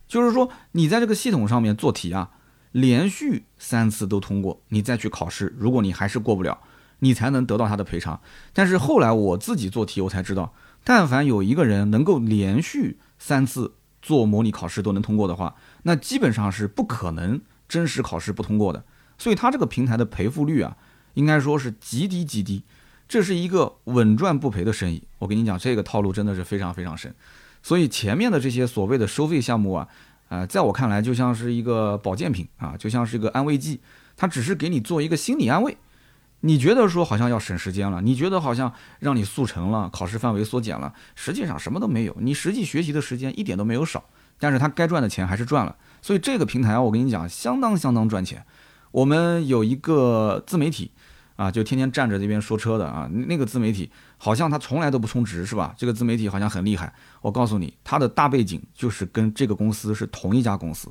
[0.07, 2.31] 就是说，你在这个系统上面做题啊，
[2.75, 6.59] 连续三次都通过，你再去考试，如果你还是过不了，
[6.99, 8.19] 你才能得到他的赔偿。
[8.51, 18.83] 但是后来我自己做题，我才知道，但凡有一个人能够连续三次做模拟考试都能通过的话，那基本上是不可能真实考试不通过的。
[19.17, 20.75] 所以他这个平台的赔付率啊，
[21.13, 22.63] 应该说是极低极低，
[23.07, 25.01] 这是一个稳赚不赔的生意。
[25.19, 27.15] 我跟你讲，这个套路真的是非常非常深。
[27.63, 29.87] 所以前面的这些所谓的收费项目啊，
[30.29, 33.81] 呃，在我看来就像是一个保健品啊，就像是一个安慰剂，
[34.17, 35.77] 它只是给你做一个心理安慰。
[36.41, 44.03] 你觉得说好像要省时间了，你觉得好像让你速成了，考试范围缩减了，实际上什么都没有，你实际学习的时间一点都没有少，
[44.37, 45.75] 但是它该赚的钱还是赚了。
[46.01, 48.45] 所以这个平台我跟你讲，相当相当赚钱。
[48.91, 50.91] 我们有一个自媒体，
[51.35, 55.73] 啊，就天天站着这边说车的啊，那个自媒体好像他从来都不充值是吧？
[55.77, 56.93] 这个自媒体好像很厉害。
[57.21, 60.89] 我告诉你，他的大背景就是跟这个公司是同一家公司，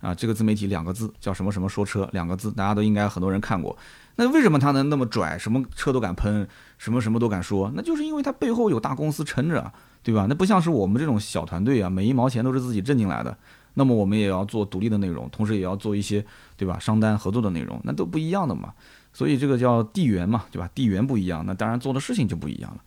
[0.00, 3.76] 啊，这个自媒体两个字叫什么什么说车两个字，大家都应该很多人看过。
[4.16, 7.72] 那为什么他能那么拽，什么车都敢喷，什么什么都敢说？
[7.74, 10.26] 那就是因为他背后有大公司撑着，对吧？
[10.28, 13.36] 那不像是我们这种小团队啊，每一毛钱都是自己挣进来的。
[13.74, 16.22] 那么我们也要做独立的内容，同时也要做一些，
[16.58, 16.78] 对吧？
[16.78, 18.74] 商单合作的内容，那都不一样的嘛。
[19.12, 20.68] 所以这个叫地缘嘛，对吧？
[20.74, 22.80] 地缘不一样，那当然做的事情就不一样了。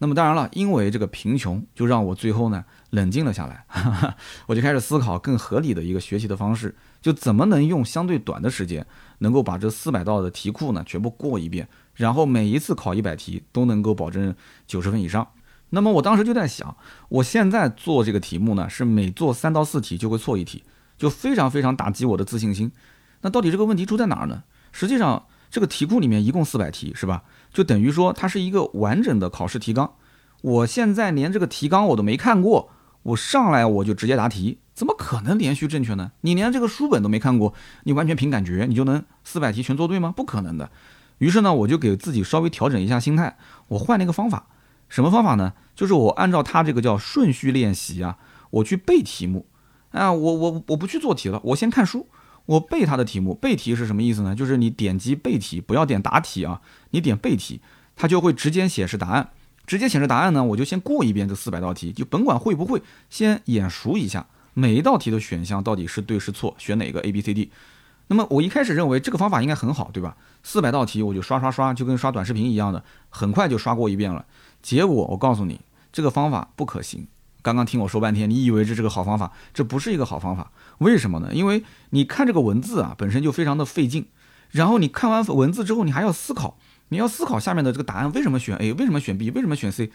[0.00, 3.64] 那么当然了，因为这个贫穷，就让我最后呢冷静了下来，
[4.46, 8.86] 我就开始思考更合理的一个学习的方式，就怎么能用相对短的时间，
[9.18, 14.32] 能够把这四百道的题库呢全部过一遍，然后每一次考一百题都能够保证
[14.68, 15.26] 九十分以上。
[15.70, 16.76] 那么我当时就在想，
[17.08, 20.62] 我现在做这个题目呢，是每做三到四题就会错一题，
[20.96, 22.70] 就非常非常打击我的自信心。
[23.22, 24.44] 那到底这个问题出在哪儿呢？
[24.70, 27.22] 实际上，这个题库里面一共四百题，是吧？
[27.52, 29.94] 就等于说它是一个完整的考试提纲。
[30.42, 32.70] 我现在连这个提纲我都没看过，
[33.02, 36.12] 我上来我就直接答题，怎么可能连续正确呢？
[36.20, 40.12] 你连这个书本都没看过，你完全凭感觉，你就能四百题全做对吗？
[40.16, 40.70] 不可能的。
[41.18, 43.36] 于是呢，我就给自己稍微调整一下心态，
[43.68, 44.46] 我换了一个方法。
[44.88, 45.54] 什么方法呢？
[45.74, 48.18] 就是我按照他这个叫顺序练习啊，
[48.50, 49.46] 我去背题目，
[49.90, 52.06] 啊，我我我不去做题了，我先看书，
[52.48, 53.34] 我背他的题目。
[53.34, 54.34] 背题是什么意思呢？
[54.34, 57.60] 就是你点击背题，不要点答题啊，你点背题，
[57.94, 59.30] 它就会直接显示答案。
[59.66, 67.50] 直接显示答案呢，我就先过一遍这四百道题，就甭管会不会，先眼熟一下每一道题的选项到底是对是错，选哪个 A B C D。
[68.06, 70.16] 那么我一开始认为这个方法应该很好，对吧？
[70.42, 74.24] 四百道题我就刷刷刷，就跟刷短视频一样的，很快就刷过一遍了。
[74.62, 75.60] 结果我告诉你，
[75.92, 77.06] 这个方法不可行。
[77.42, 80.50] 刚刚听我说半天，你以为这是个好方法，这不是一个好方法。
[80.78, 81.30] 为什么呢？
[81.32, 84.06] 因为你看这个文字啊，本身就非常的费劲。
[84.50, 89.92] 然后你看完文字之后，你还要思考，你要思考下面的这个答案为什么选 A，为什么选 B，为什么选 C。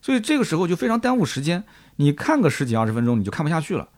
[0.00, 1.64] 所以这个时候就非常耽误时间。
[1.96, 3.88] 你看个十几二十分钟，你就看不下去了，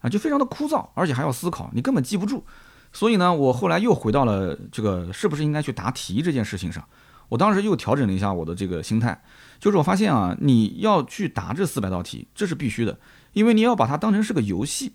[0.00, 2.44] 啊，就非常的枯燥，而且还要思考，你根本记不住。
[2.92, 6.82] 所以呢，我后来又回到了这个是不是应该去答题这件事情上。
[7.28, 9.22] 我当时又调整了一下我的这个心态。
[9.60, 12.98] 就是我发现啊，你要去答这四百道题，这是必须的，
[13.32, 14.92] 因为你要把它当成是个游戏，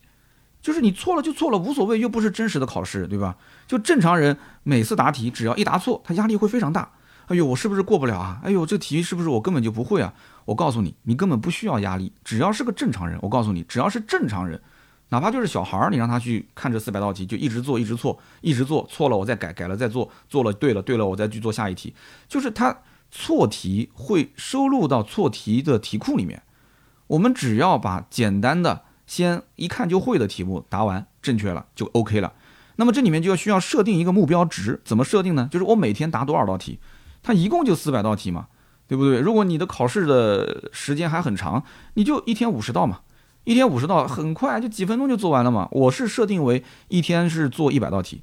[0.61, 3.35] 就是你错了就错了，无所谓，又不是真实的考试，对吧？
[3.65, 6.91] 就正常人每次答题，只要一答错，他压力会非常大。
[7.27, 8.39] 哎呦，我是不是过不了啊？
[8.43, 10.13] 哎呦，这题是不是我根本就不会啊？
[10.45, 14.61] 我告诉你，你根本不需要压力，只要是个正常人，我告诉你，只要是正常人，
[15.09, 21.93] 哪怕就是小孩儿，你让他去看这四百道题，就一直做，一直错，一直做错了，我再改，改了再做，做了对了，对了，我再去做下一题，
[22.27, 22.77] 就是他。
[23.11, 26.43] 错题会收录到错题的题库里面，
[27.07, 32.33] 我们只要把简单的先一看就会的题目答完，正确了就 OK 了。
[32.75, 35.49] 那么这里面就要需要设定一个目标值，怎么设定呢？
[35.51, 36.77] 就是我每天答多少道题，
[37.23, 38.45] 它一共就四百道题嘛，
[38.87, 39.19] 对不对？
[39.19, 41.63] 如果你的考试的时间还很长，
[41.95, 42.99] 你就一天五十道嘛，
[43.43, 45.67] 一天五十道很快就几分钟就做完了嘛。
[45.71, 48.21] 我是设定为一天是做一百道题。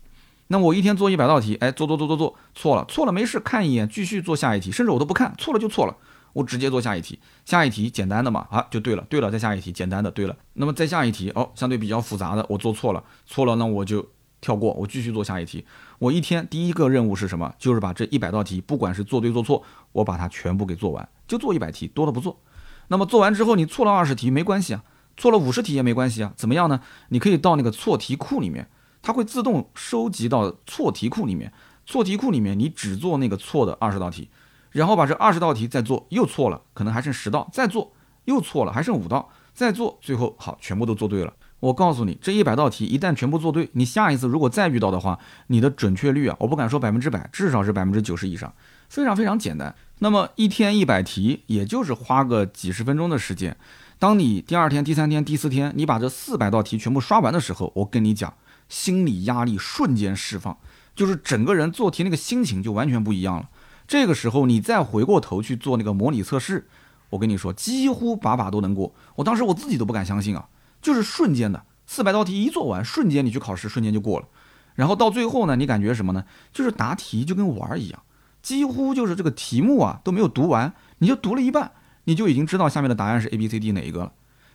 [0.48, 5.96] 那我一天做一百道题，哎，做做做做做，错了错了没事，看一眼，继续做下一题，甚至我都不看，错了就错了，
[6.35, 14.09] 我直接做下一题，下一题简单的嘛，啊，就对了，对了，再下一题简单的，对了，那么再下一题，哦，相对比较复杂的，我做错了，错了，那我就
[14.40, 15.66] 跳过，我继续做下一题。
[15.98, 17.52] 我一天第一个任务是什么？
[17.59, 22.38] 就是把这一百道题，不管是做对做错，我把它全部给做完，就做一百题，多的不做。
[22.87, 24.85] 那么做完之后，你错了二十题没关系啊，
[25.16, 26.81] 做了五十题也没关系啊，怎么样呢？
[27.09, 28.68] 你可以到那个错题库里面。
[29.02, 31.52] 它会自动收集到错题库里面，
[31.85, 34.29] 错题库里面你只做那个错的二十道题，
[34.72, 37.92] 然后把这二十道题再做，又错了，可能还剩十道，再做
[38.24, 41.33] 又错了，还剩五道，再做，最后好全部都做对了。
[41.61, 48.52] 我告诉你，这一百道题一旦全部做对，你下一次如果再遇到的话，你的准确率啊，我不敢说百分之百，至少是百分之九十以上，
[48.88, 49.72] 非常非常简单。
[50.00, 53.57] 那么一天一百题，也就是花个几十分钟的时间。
[53.98, 58.35] 当你第二天、第三天、第四天，你把这四百道题全部刷完的时候，我跟你讲。
[58.68, 60.59] 心理压力瞬间释放，
[60.96, 63.48] 就是整个人做题那个心情就完全不一样了。
[63.87, 66.66] 这个时候你再回过头去做那个模拟测试，
[67.11, 68.92] 我跟你说，几乎把把都能过。
[69.14, 70.48] 我当时我自己都不敢相信啊，
[70.82, 74.26] 就是瞬间的四百道题一做完，瞬间你去考试，瞬间就过了。
[74.74, 76.24] 然后到最后呢，你感觉什么呢？
[76.52, 78.02] 就是答题就跟玩儿一样，
[78.42, 81.70] 几乎就是这个题目啊都没有读完，你就读了一半，
[82.07, 84.12] 你就已经知道下面的答案是 A、B、C、D 哪一个了。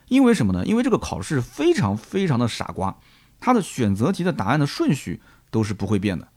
[0.08, 0.66] 因为什么呢？
[0.66, 2.94] 因为这个考试非常非常的傻瓜。
[3.40, 6.28] 它的选择题的答案的顺序都是不会变的，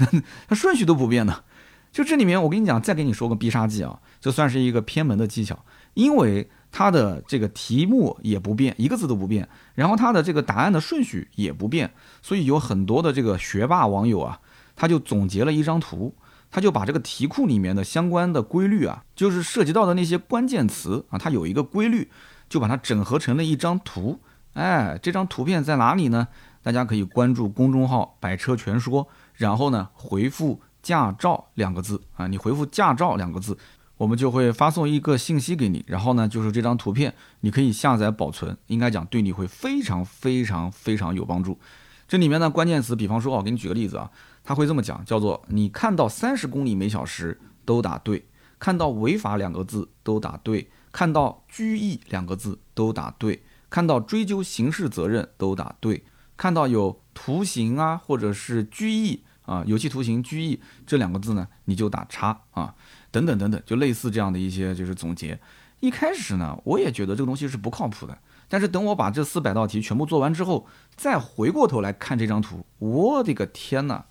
[0.48, 1.44] 它顺序都不变的。
[1.92, 5.62] 就这里面，我跟你讲，再给你说个必杀技啊，这算是一个偏门的技巧，
[5.92, 14.40] 因为它的这个题目也不变，一个字都不变，然后它的这个答案的顺序也不变，所以有很多的这个学霸网友啊，
[14.74, 16.14] 他就总结了一张图。
[16.54, 22.08] 他就把这个题库里面的相关的规律啊，就是涉及到的那些关键词啊，它有一个规律，
[22.48, 24.20] 就把它整合成了一张图。
[24.52, 26.28] 哎，这张图片在哪里呢？
[26.62, 33.58] 大家可以关注公众号“百车全说”，然后呢回复“驾照”两个字啊，你回复“驾照”两个字，
[33.96, 41.58] 我们就会发送一个信息给你，然后呢就是这张图片，你可以下载保存，应该讲对你会非常非常非常有帮助。
[42.06, 44.08] 这里面呢关键词，比方说，我给你举个例子啊，
[44.44, 48.26] 他会这么讲，叫做你看到三十公里每小时都打对，
[48.58, 56.04] 看到违法两个字都打对，看到拘役两个字都打对，看到追究刑事责任都打对，
[56.36, 62.74] 看到有徒刑啊或者是拘役啊有期徒刑拘役这两个字呢，你就打叉啊，
[63.10, 65.40] 等等等等，就类似这样的一些就是总结。
[65.80, 68.18] 一开始呢，我也觉得这个东西是不靠谱的。
[68.48, 70.66] 但是等我把这四百道题全部做完之后，
[70.96, 74.04] 再回过头来看这张图，我的个天呐！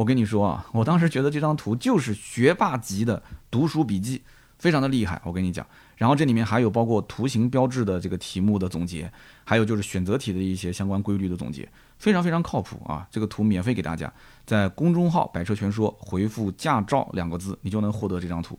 [0.00, 4.22] 我跟你说啊，我当时觉得这张图就是学霸级的读书笔记，
[4.58, 5.20] 非常的厉害。
[5.26, 5.66] 我跟你讲，
[5.98, 9.12] 然后这里面还有包括图形标志的这个题目的总结，
[9.44, 13.06] 还有就是选择题的一些相关规律的总结，非常非常靠谱啊！
[13.10, 14.10] 这个图免费给大家，
[14.46, 18.58] 在公众号“百车全说”回复“驾照”两个字，你就能获得这张图。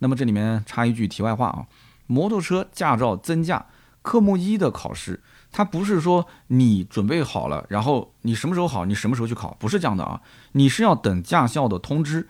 [0.00, 1.64] 那么这里面插一句题外话啊，
[2.06, 3.64] 摩托车驾照增驾。
[4.02, 5.18] 科目一的考试，
[5.56, 10.20] 它不是说你准备好了，然后你什么时候好，你什么时候去考，不是这样的啊。
[10.50, 12.28] 你是要等驾校的通知。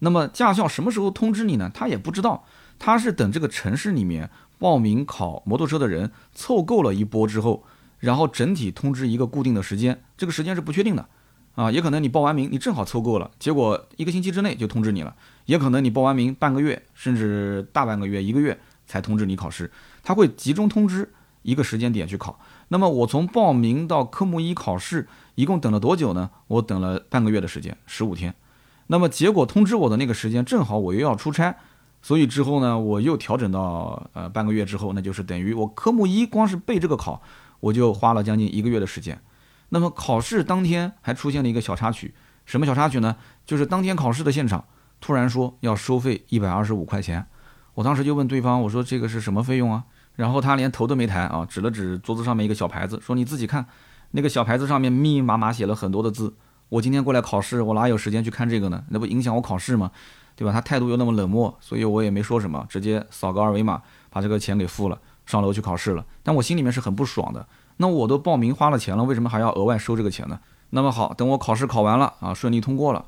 [0.00, 1.70] 那么驾校什么时候通知你呢？
[1.72, 2.44] 他也不知道，
[2.78, 7.64] 他是等这个城市里面报名考摩托车的人凑够了一波之后，
[7.98, 10.02] 然后整体通知一个固定的时间。
[10.18, 11.08] 这个时间是不确定的
[11.54, 15.16] 啊，也可能你报完名，你正好凑够了，结果一个星期之内就通知你了；
[15.46, 19.72] 也可能你报完名半个月，甚至大半个月、一个月才通知你考试。
[20.02, 21.10] 他会集中通知。
[21.42, 26.30] 一个时间点去考，那么我从报名到科目一考试一共等了多久呢？
[26.48, 28.34] 我等了半个月的时间，十五天。
[28.88, 31.56] 那么结果通知我的那个时间正好我又要出差，
[32.02, 37.22] 所以之后呢，我又调整到呃半个月之后，那就是等于我科目一光是背这个考，
[37.60, 39.20] 我就花了将近一个月的时间。
[39.68, 42.14] 那么考试当天还出现了一个小插曲，
[42.44, 43.16] 什么小插曲呢？
[43.44, 44.64] 就是当天考试的现场
[45.00, 47.26] 突然说要收费一百二十五块钱，
[47.74, 49.84] 我当时就问对方，我说这个是什么费用啊？
[50.16, 53.64] 然后他连头都没抬啊，指了指桌子上面一个小牌子，说：“你自己看，
[54.10, 56.34] 那个小牌子上面密密麻麻写了很多的字。
[56.70, 58.82] 我今天过来考试，我哪有时间去看这个呢？
[58.88, 59.90] 那不影响我考试吗？
[60.34, 66.04] 对吧？”他态度又那么冷漠，所以我也没说什么，直接扫个二维码，把这个钱给付了，上楼去考试了。
[66.22, 67.46] 但我心里面是很不爽的。
[67.76, 70.40] 那我都报名花了钱了，为什么还要额外收这个钱呢？
[70.70, 73.04] 那么好，等我考试考完了啊，顺利通过了。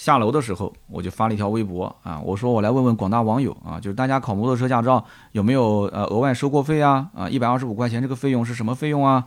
[0.00, 7.10] 下楼的时候，我就发了一条微博啊，我说我来问问广大网友啊，就是大家考摩托车驾照有没有呃额外收过费啊？
[7.14, 9.26] 啊，一百二十五块钱这个费用是什么费用啊？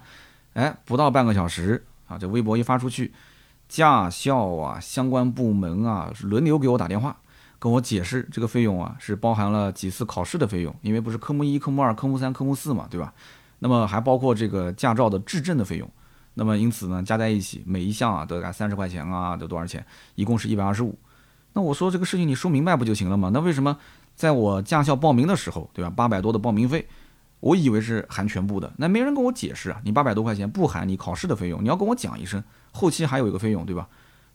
[0.54, 3.14] 哎，不到半个小时啊，这微博一发出去，
[3.70, 7.16] 驾校啊相关部门啊轮流给我打电话，
[7.60, 13.14] 跟我解释这个费用啊是包含了几次考试的费用，因为不是科目一、科目二、科目三、科目四嘛，对吧？
[13.60, 15.88] 那么还包括这个驾照的质证的费用。
[16.36, 19.86] 那么因此呢，加在一起每一项啊都得三十块钱啊，得多少钱？
[20.16, 20.98] 一共是一百二十五。
[21.54, 23.30] 那我说这个事情你说明白不就行了吗？
[23.34, 23.78] 那为什么
[24.16, 25.90] 在我驾校报名的时候，对吧？
[25.90, 26.88] 八百多的报名费，
[27.40, 29.80] 我以为是含全部的，那没人跟我解释啊。
[29.84, 33.88] 你八百多块钱不含你考试的费用，你要跟我讲一声，后期还有一个费用，对吧？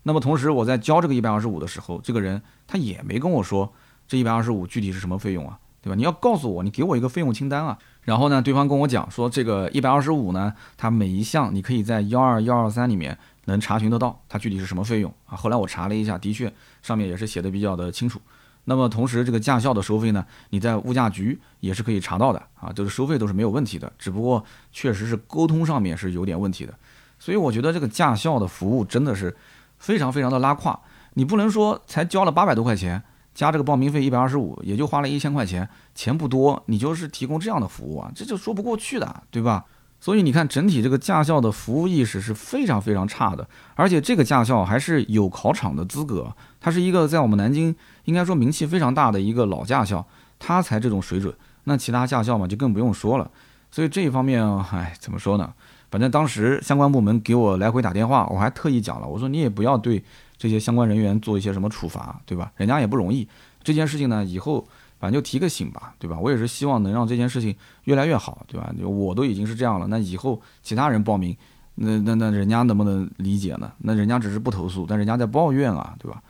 [0.05, 3.73] 那么同时我在交这个一百二十五的时候，这个人他也没跟我说
[4.07, 5.95] 这一百二十五具体是什么费用啊，对吧？
[5.95, 7.79] 你要告诉我，你给我一个费用清单啊。
[8.03, 15.37] 然后呢，对方跟我讲说，这个一百二十五呢，它每一项你可以在幺二幺二三里面能查询得到，它具体是什么费用啊？
[15.37, 16.53] 后来我查了一下，的确
[16.83, 18.21] 上面也是写的比较的清楚。
[18.65, 26.75] 那么同时，这个驾校的收费呢，你在物价局也是可以查到的啊，就是收费都是没有问题的，只不过确实是沟通上面是有点问题的。
[27.19, 29.37] 所以我觉得这个驾校的服务真的是
[29.79, 30.81] 非常非常的拉胯，
[31.15, 33.03] 你不能说才交了八百多块钱。
[33.39, 39.65] 加这个报名费一百二十五，也就花了一千块钱，钱不多，你就是提供这样的服务啊，这就说不过去的，对吧？
[40.01, 47.73] 所以你看，整体这个驾校的服务意识是非常非常差的，而且这个驾校还是有考场的资格，它是一个在我们南京
[48.07, 50.05] 应该说名气非常大的一个老驾校，
[50.41, 51.33] 它才这种水准，
[51.63, 53.31] 那其他驾校嘛就更不用说了。
[53.71, 55.53] 所以这一方面，唉，怎么说呢？
[55.93, 60.03] 反正当时相关部门给我来回打电话，我还特意讲了，我说你也不要对。
[60.39, 62.53] 这些相关人员做一些什么处罚，对吧？
[62.57, 63.29] 人家也不容易。
[63.63, 64.67] 这件事情呢，以后
[64.99, 66.19] 反正就提个醒吧，对吧？
[66.19, 68.73] 我也是希望能让这件事情越来越好，对吧？
[68.83, 71.37] 我都已经是这样了，那以后其他人报名，
[71.75, 73.71] 那那那人家能不能理解呢？
[73.79, 76.23] 那人家只是不投诉，但人家在抱怨啊，对吧？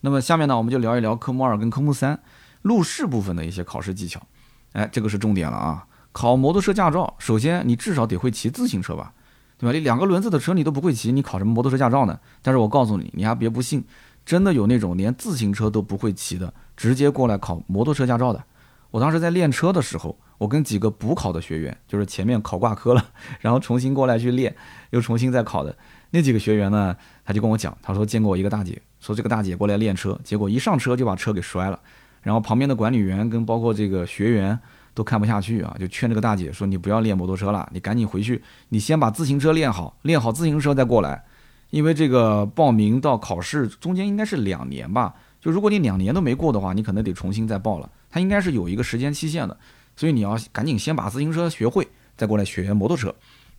[0.00, 2.18] 那么下面呢，我们就聊一聊科目二跟科目三
[2.62, 4.20] 路试部分的一些考试技巧。
[4.72, 5.86] 哎，这个是重点了啊！
[6.12, 9.12] 考摩托车驾照，首先你至少得会骑自行车吧？
[9.62, 9.72] 对吧？
[9.72, 12.18] 你两个轮子的车你都不会骑，你考什么摩托车驾照呢？
[12.42, 13.84] 但是我告诉你，你还别不信，
[14.26, 18.42] 真的有那种连自行车都不会骑的，直接过来考摩托车驾照的。
[18.90, 23.04] 我当时在练车的时候，我跟几个补考的学员，就是前面考挂科了，
[23.38, 24.52] 然后重新过来去练，
[24.90, 25.72] 又重新再考的
[26.10, 31.78] 那几个学员呢，他就跟我讲，他说见过我一个大姐，说这个大姐过来练车，结果一上车就把车给摔了，
[32.20, 34.58] 然后旁边的管理员跟包括这个学员
[34.94, 41.24] 都看不下去啊，就劝这个大姐说你不要练摩托车了，你赶紧回去，你先把自行车练好，练好自行车再过来，
[41.70, 47.90] 因为这个报名到考试中间应该是两年吧，就如果你两年都没过的话，你可能得重新再报了。
[48.10, 49.56] 它应该是有一个时间期限的，
[49.96, 53.14] 所以你要赶紧先把自行车学会，再过来学摩托车。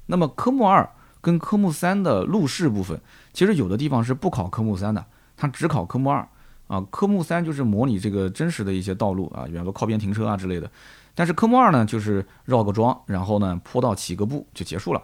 [0.05, 0.87] 那么科目二
[1.21, 3.01] 跟科目三的路试部分，
[3.33, 5.03] 其实有的地方是不考科目三的，
[5.35, 6.27] 它只考科目二
[6.67, 6.85] 啊。
[6.91, 10.69] 科目三就是模拟这个真实的一些道路啊，比方说靠边停车啊之类的。
[11.15, 15.01] 但是科目二呢，就是绕个桩，然后呢坡道起个步就结束了。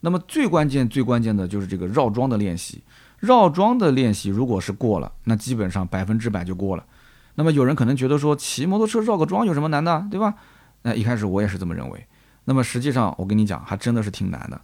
[0.00, 2.82] 那么最关键、最关键的就是这个绕桩的练习。
[3.18, 6.84] 绕桩的练习如果是过了，那基本上百分之百就过了。
[7.36, 10.34] 那么有人可能觉得说骑摩托车绕个桩有什么难的，对吧？
[10.82, 12.06] 那一开始我也是这么认为。
[12.44, 14.60] 那么实际上我跟你讲，还真的是挺难的。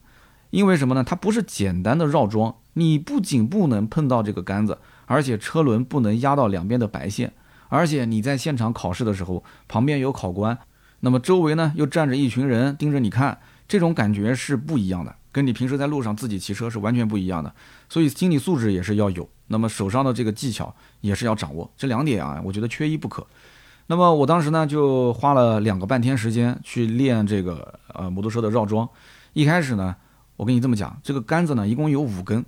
[0.51, 1.05] 因为什么呢？
[1.05, 7.33] 它不是简单的绕桩，你不仅不能碰到这个杆子，而且车轮不能压到两边的白线，
[7.69, 10.59] 而且你在现场考试的时候，旁边有考官，
[11.01, 17.55] 那么周围呢又站着一群人盯着你看，这种感觉是不一样的，跟你平时在路上自己骑车是完全不一样的。
[17.89, 19.29] 所以心理素质也是要有。
[19.51, 23.27] 那么手上的这个技巧也是要掌握，这两点啊，我觉得缺一不可。
[23.87, 28.87] 那么我当时呢，就花了两个半天时间去练这个呃摩托车的绕桩。
[29.33, 29.97] 一开始呢，
[30.37, 32.45] 我跟你这么讲，这个杆子呢一共有五根，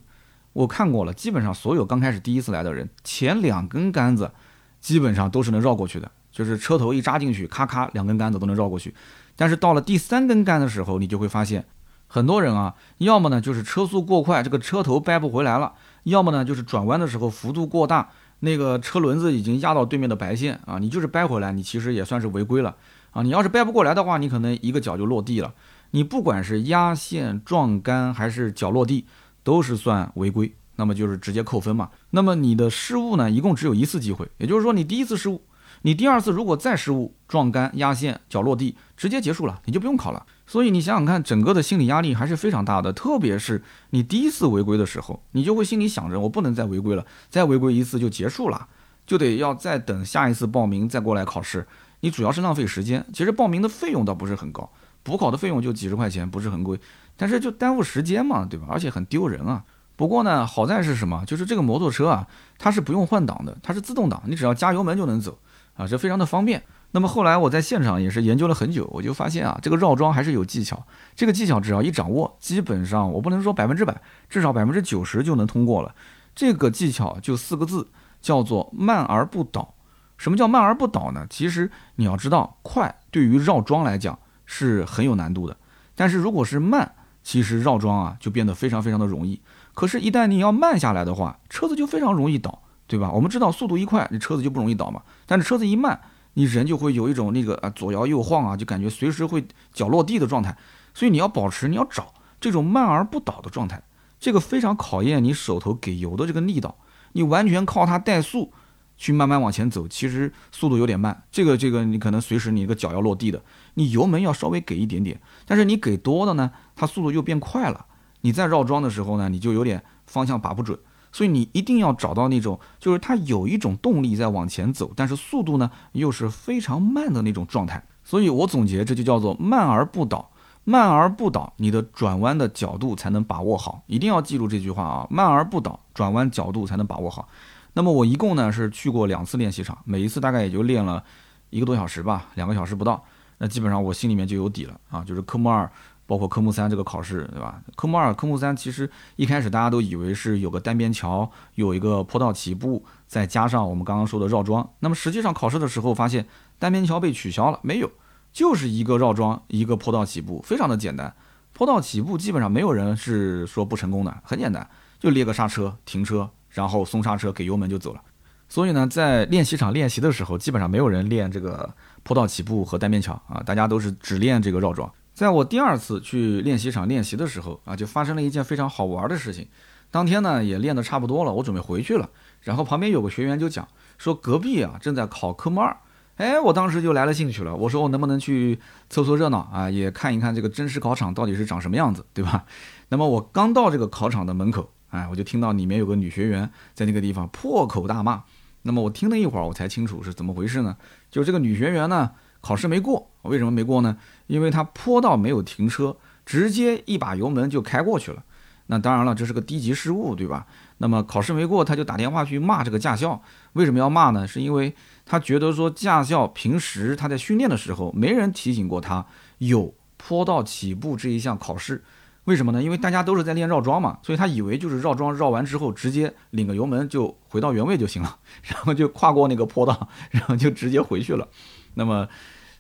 [0.52, 4.32] 我看过了，基本上所有刚开始第一次来的人，前两根杆子
[4.80, 8.94] 基本上都是能绕过去的，就是车头一扎进去，咔咔两根杆子都能绕过去。
[9.36, 11.64] 但是到了第三根杆的时候，你就会发现，
[12.06, 15.72] 很多人啊，要么呢就是车速过快，这个车头掰不回来了。
[16.04, 18.10] 要么呢，就是转弯的时候幅度过大，
[18.40, 22.74] 那个车轮子已经压到对面的白线啊，你就是掰回来，你其实也算是违规了
[23.12, 23.22] 啊。
[23.22, 25.52] 你要是掰不过来的话，你可能一个脚就落地了。
[25.90, 29.06] 你不管是压线撞杆还是脚落地，
[29.42, 31.90] 都是算违规，那么就是直接扣分嘛。
[32.10, 35.42] 那么你的失误呢，一共只有一次机会，也就是说你第一次失误。
[35.82, 40.26] 你第二次如果再失误撞杆压线脚落地，直接结束了，你就不用考了。
[40.46, 42.92] 所以你想想看，整个的心理压力还是非常大的。
[42.92, 48.68] 特别是你第一次违规的时候，你就会心里想着我不能再违规了，再违规一次就结束了，
[49.06, 51.66] 就得要再等下一次报名再过来考试。
[52.00, 53.06] 你主要是浪费时间。
[53.14, 54.70] 其实报名的费用倒不是很高，
[55.02, 56.78] 补考的费用就几十块钱，不是很贵，
[57.16, 58.66] 但是就耽误时间嘛，对吧？
[58.68, 59.64] 而且很丢人啊。
[59.96, 61.22] 不过呢，好在是什么？
[61.26, 62.26] 就是这个摩托车啊，
[62.58, 65.38] 它是不用换挡的，它是自动挡，你只要加油门就能走。
[65.80, 66.62] 啊，这非常的方便。
[66.90, 70.84] 那么后来我在现场也是研究了很久，我就发现啊，这个绕桩还是有技巧。
[71.14, 75.94] 这个技巧只要一掌握，基本上我不能说百分之百，至少百分之九十就能通过了。
[76.34, 77.88] 这个技巧就四个字，
[78.20, 79.74] 叫做慢而不倒。
[80.18, 81.26] 什么叫慢而不倒呢？
[81.30, 85.56] 其实你要知道，快对于绕桩来讲是很有难度的，
[85.94, 89.40] 但是如果是慢，其实绕桩啊就变得非常非常的容易。
[89.72, 92.62] 可是，一旦你要慢下来的话，车子就非常容易倒。
[92.90, 93.08] 对吧？
[93.12, 95.00] 我们知道速度一快，你车子就不容易倒嘛。
[95.24, 96.00] 但是车子一慢，
[96.34, 100.58] 你人就会有一种那个啊左摇右晃啊，就感觉随时会脚落地的状态。
[100.92, 103.80] 所以你要保持，你要找这种慢而不倒的状态，
[104.18, 106.76] 这个非常考验你手头给油的这个力道。
[107.12, 108.52] 你完全靠它怠速
[108.96, 111.22] 去慢慢往前走，其实速度有点慢。
[111.30, 113.40] 这个这个你可能随时你一个脚要落地的，
[113.74, 115.20] 你油门要稍微给一点点。
[115.46, 117.86] 但是你给多的呢，它速度又变快了。
[118.22, 120.76] 你在绕桩的时候呢，你就有点方向把不准。
[121.12, 127.82] 所以你一定要找到那种，就是它有一种动力在往前走，但是速度呢又是非常慢的那种状态。
[128.04, 130.30] 所以我总结，这就叫做慢而不倒，
[130.64, 133.82] 慢而不倒，你的转弯的角度才能把握好。
[133.86, 137.28] 一定要记住这句话啊，慢而不倒，转弯角度才能把握好。
[137.74, 141.04] 那么我一共呢是去过两次练习场，每一次大概也就练了
[141.50, 143.04] 一个多小时吧，两个小时不到。
[143.38, 145.70] 那基本上我心里面就有底了啊，就是科目二。
[146.10, 147.62] 包括科目三这个考试，对吧？
[147.76, 154.68] 科目二、科目三其实一开始大家都以为是有个单边桥，有一个坡道起步，再加上我们刚刚说的绕桩。
[154.80, 156.26] 那么实际上考试的时候发现
[156.58, 157.88] 单边桥被取消了，没有，
[158.32, 161.14] 就是一个绕桩，一个坡道起步，非常的简单。
[161.52, 168.00] 坡道起步基本上没有人是说不成功的，很简单，就列个刹车停车，然后松刹车给油门就走了。
[168.48, 174.92] 所以呢，在练习场练习的时候，基本上没有人练这个坡道起步和单边桥啊，大家都是只练这个绕桩。
[175.20, 179.46] 在我第二次去练习场练习的时候啊，就发生了一件非常好玩的事情。
[179.90, 182.08] 当天呢也练得差不多了，我准备回去了。
[182.40, 183.68] 然后旁边有个学员就讲
[183.98, 185.76] 说，隔壁啊正在考科目二。
[186.16, 187.54] 哎，我当时就来了兴趣了。
[187.54, 188.58] 我说我能不能去
[188.88, 192.46] 凑凑热闹啊，也看一看这个真实考场到底是长什么样子，对吧？
[192.88, 198.22] 那么我刚到这个考场的门口，哎，我就听到里面有个女学员在那个地方破口大骂。
[198.62, 200.78] 那么我听了一会儿，我才清楚是怎么回事呢？
[201.10, 203.98] 就这个女学员呢，考试没过，为什么没过呢？
[204.30, 208.22] 因为他坡道没有停车，直接一把油门就开过去了。
[208.66, 210.46] 那当然了，这是个低级失误，对吧？
[210.78, 213.20] 那么考试没过，他就打电话去骂这个驾校。
[213.54, 214.28] 为什么要骂呢？
[214.28, 214.72] 是因为
[215.04, 219.04] 他觉得说驾校平时他在训练的时候，没人提醒过他
[219.38, 221.82] 有坡道起步这一项考试。
[222.24, 222.62] 为什么呢？
[222.62, 231.26] 因为大家都是在练绕桩嘛，所以他以为就是绕桩绕完之后，直接领个油门就回到原位就行了， 然后就跨过那个坡道， 然后就直接回去了。
[231.74, 232.06] 那么，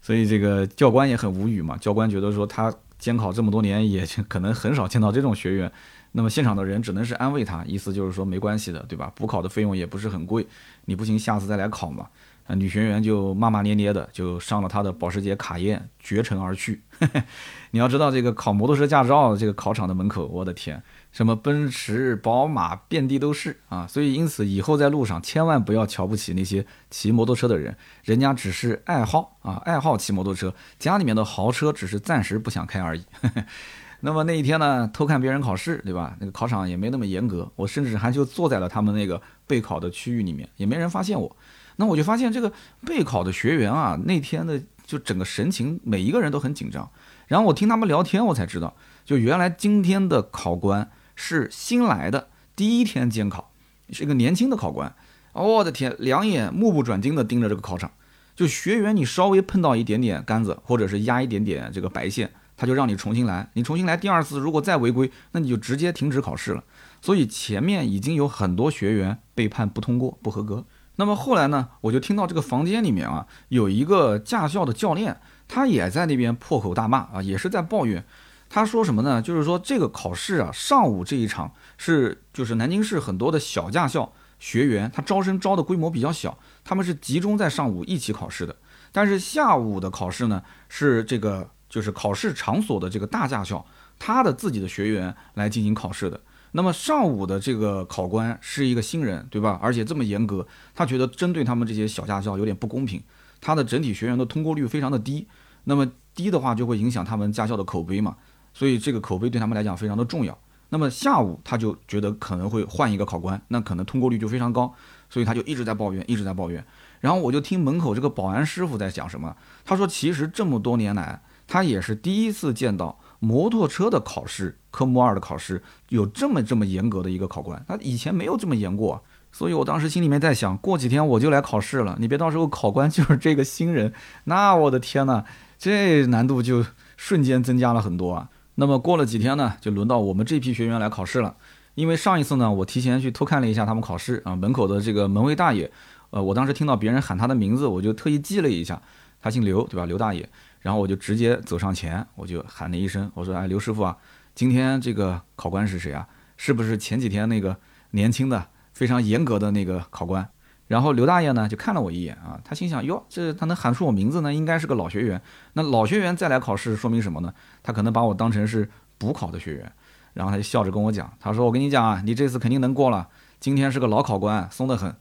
[0.02, 1.76] 所以这个教官也很无语嘛。
[1.76, 5.70] 教官觉得说他监考这么多年，也可能很少见到这种学员。
[6.12, 9.12] 那么现场的人只能是安慰他，意思就是说没关系的，对吧？
[9.14, 10.44] 补考的费用也不是很贵，
[10.86, 12.08] 你不行下次再来考嘛。
[12.48, 16.80] 啊，女学员就骂骂咧咧的就上了他的保时捷卡宴，绝尘而去。
[17.70, 20.82] 你要知道，这个考摩托车驾照这个考场的门口，我的天，
[21.12, 23.86] 什么奔驰、宝马遍地都是啊！
[23.86, 33.04] 所以因此以后在路上千万不要瞧不起那些骑摩托车的人，人家只是爱好啊，爱好骑摩托车，家里面的豪车只是暂时不想开而已。
[34.02, 36.16] 那么那一天呢，偷看别人考试，对吧？
[36.20, 41.36] 那个考场也没那么严格，我甚至还就坐在了他们那个备考的区域里面，也没人发现我。
[41.76, 42.52] 那我就发现这个
[42.86, 46.88] 备考的学员啊，那天的就整个神情，每一个人都很紧张。
[47.26, 50.90] 然后我听他们聊天，我才知道，就原来今天的考官
[51.22, 53.52] 是新来的，第一天监考，
[53.90, 54.94] 是一个年轻的考官。
[55.34, 57.90] 我的天，两眼目不转睛地盯着这个考场，
[58.34, 62.32] 就学员你稍微碰到一点点杆子，或者是压一点点这个白线。
[62.56, 66.64] 他就让你重新来，你重新来第二次，如果再违规，那你就直接停止考试了。
[67.02, 70.64] 所以前面已经有很多学员被判不通过、不合格。
[70.96, 75.18] 那么后来呢，我就听到这个房间里面啊，有一个驾校的教练，
[75.48, 78.04] 他也在那边破口大骂啊，也是在抱怨。
[78.50, 79.22] 他说什么呢？
[79.22, 88.54] 就是说这个考试啊，上午这一场是就是南京市很多的小驾校学员，他招生招的规模比较小，他们是集中在上午一起考试的。
[88.92, 91.48] 但是下午的考试呢，是这个。
[91.70, 93.64] 就是考试场所的这个大驾校，
[93.96, 96.20] 他的自己的学员来进行考试的。
[96.50, 99.56] 那么上午的这个考官是一个新人，对吧？
[99.62, 100.44] 而且这么严格，
[100.74, 103.00] 他觉得针对他们这些小驾校有点不公平。
[103.40, 105.28] 他的整体学员的通过率非常的低，
[105.62, 108.16] 那么低的话就会影响他们驾校的口碑嘛。
[108.52, 110.36] 所以这个口碑对他们来讲非常的重要。
[110.68, 114.72] 那么下午他就觉得可能会换一个考官，那可能通过率就非常高，
[115.08, 116.64] 所以他就一直在抱怨，一直在抱怨。
[117.00, 121.22] 然后我就听门口这个保安师傅在讲什么，他说其实这么多年来。
[121.52, 133.92] 他也是第一次见到摩托车的考试，科目二的考试有这么这么严格的一个考官，他以前没有这么严过，所以我当时心里面在想，过几天我就来考试了，你别到时候考官就是这个新人，
[134.26, 135.24] 那我的天呐，
[135.58, 136.64] 这难度就
[136.96, 138.28] 瞬间增加了很多啊。
[138.60, 141.34] 那么过了几天呢，就轮到我们这批学员来考试了，
[141.76, 145.72] 因为上一次呢，我提前去偷看了一下他们考试啊，门口的这个门卫大爷，
[146.10, 148.82] 呃，我当时听到别人喊他的名字，我就特意记了一下，
[149.22, 149.86] 他姓刘，对吧？
[149.86, 150.28] 刘大爷。
[150.60, 153.96] 然后我就直接走上前，我就喊了一声，我说：“哎，刘师傅啊，
[154.34, 156.06] 今天这个考官是谁啊？
[156.36, 157.56] 是不是前几天那个
[157.92, 160.28] 年轻的、非常严格的那个考官？”
[160.70, 165.20] 然后刘大爷呢就看了我一眼啊，他心想：“哟，这他能喊出我名字呢，应该是个老学员。
[165.54, 167.34] 那老学员再来考试，说明什么呢？
[167.60, 169.72] 他可能把我当成是补考的学员。”
[170.14, 173.08] 然后他就笑着跟我讲：“他说我跟你讲啊，你这次肯定能过了。
[173.40, 174.94] 今天是个老考官，松得很。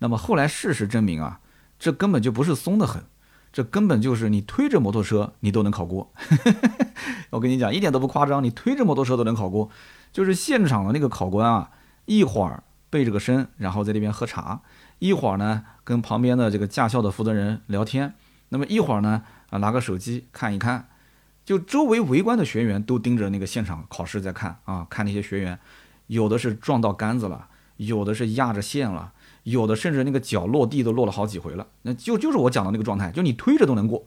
[0.00, 1.38] 那么后来事实证明啊，
[1.78, 3.04] 这根本就不是松得很。”
[3.54, 6.12] 这根本就是你推着摩托车，你都能考过。
[7.30, 9.70] 我跟你讲，一点都不夸张，你推着摩托车都能考过。
[10.12, 11.70] 就是现场的那个考官啊，
[12.06, 14.60] 一会儿背着个身，然后在那边喝茶；
[14.98, 18.10] 一会儿呢，跟旁边的这个驾校的负责人聊天；
[18.50, 20.88] 那么一会儿呢，啊，拿个手机看一看。
[21.44, 25.58] 就周围围观的学员都盯着那个现场考试在看啊，看那些学员，
[26.06, 29.12] 有的是撞到杆子了，有的是压着线了。
[29.42, 34.06] 有的甚至那个脚落地都落了好几回了，那就就是我讲的那个状态，就你推着都能过，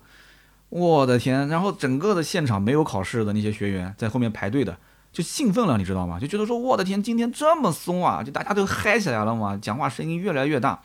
[0.70, 1.48] 我的天！
[1.48, 4.80] 然后整个的现场没有考试的那些学员在后面排队的
[5.18, 6.20] 就兴奋了，你知道吗？
[6.20, 10.84] 就觉得说我的天，今天这么松啊，就大家都嗨起来了嘛，讲话声音越来越大。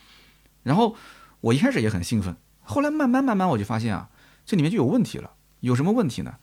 [0.63, 0.97] 然后
[1.43, 4.09] 我一开始也很兴奋，后来慢慢慢慢我就发现啊，
[4.47, 5.33] 这里面就有问题了。
[5.61, 6.37] 有什么问题呢？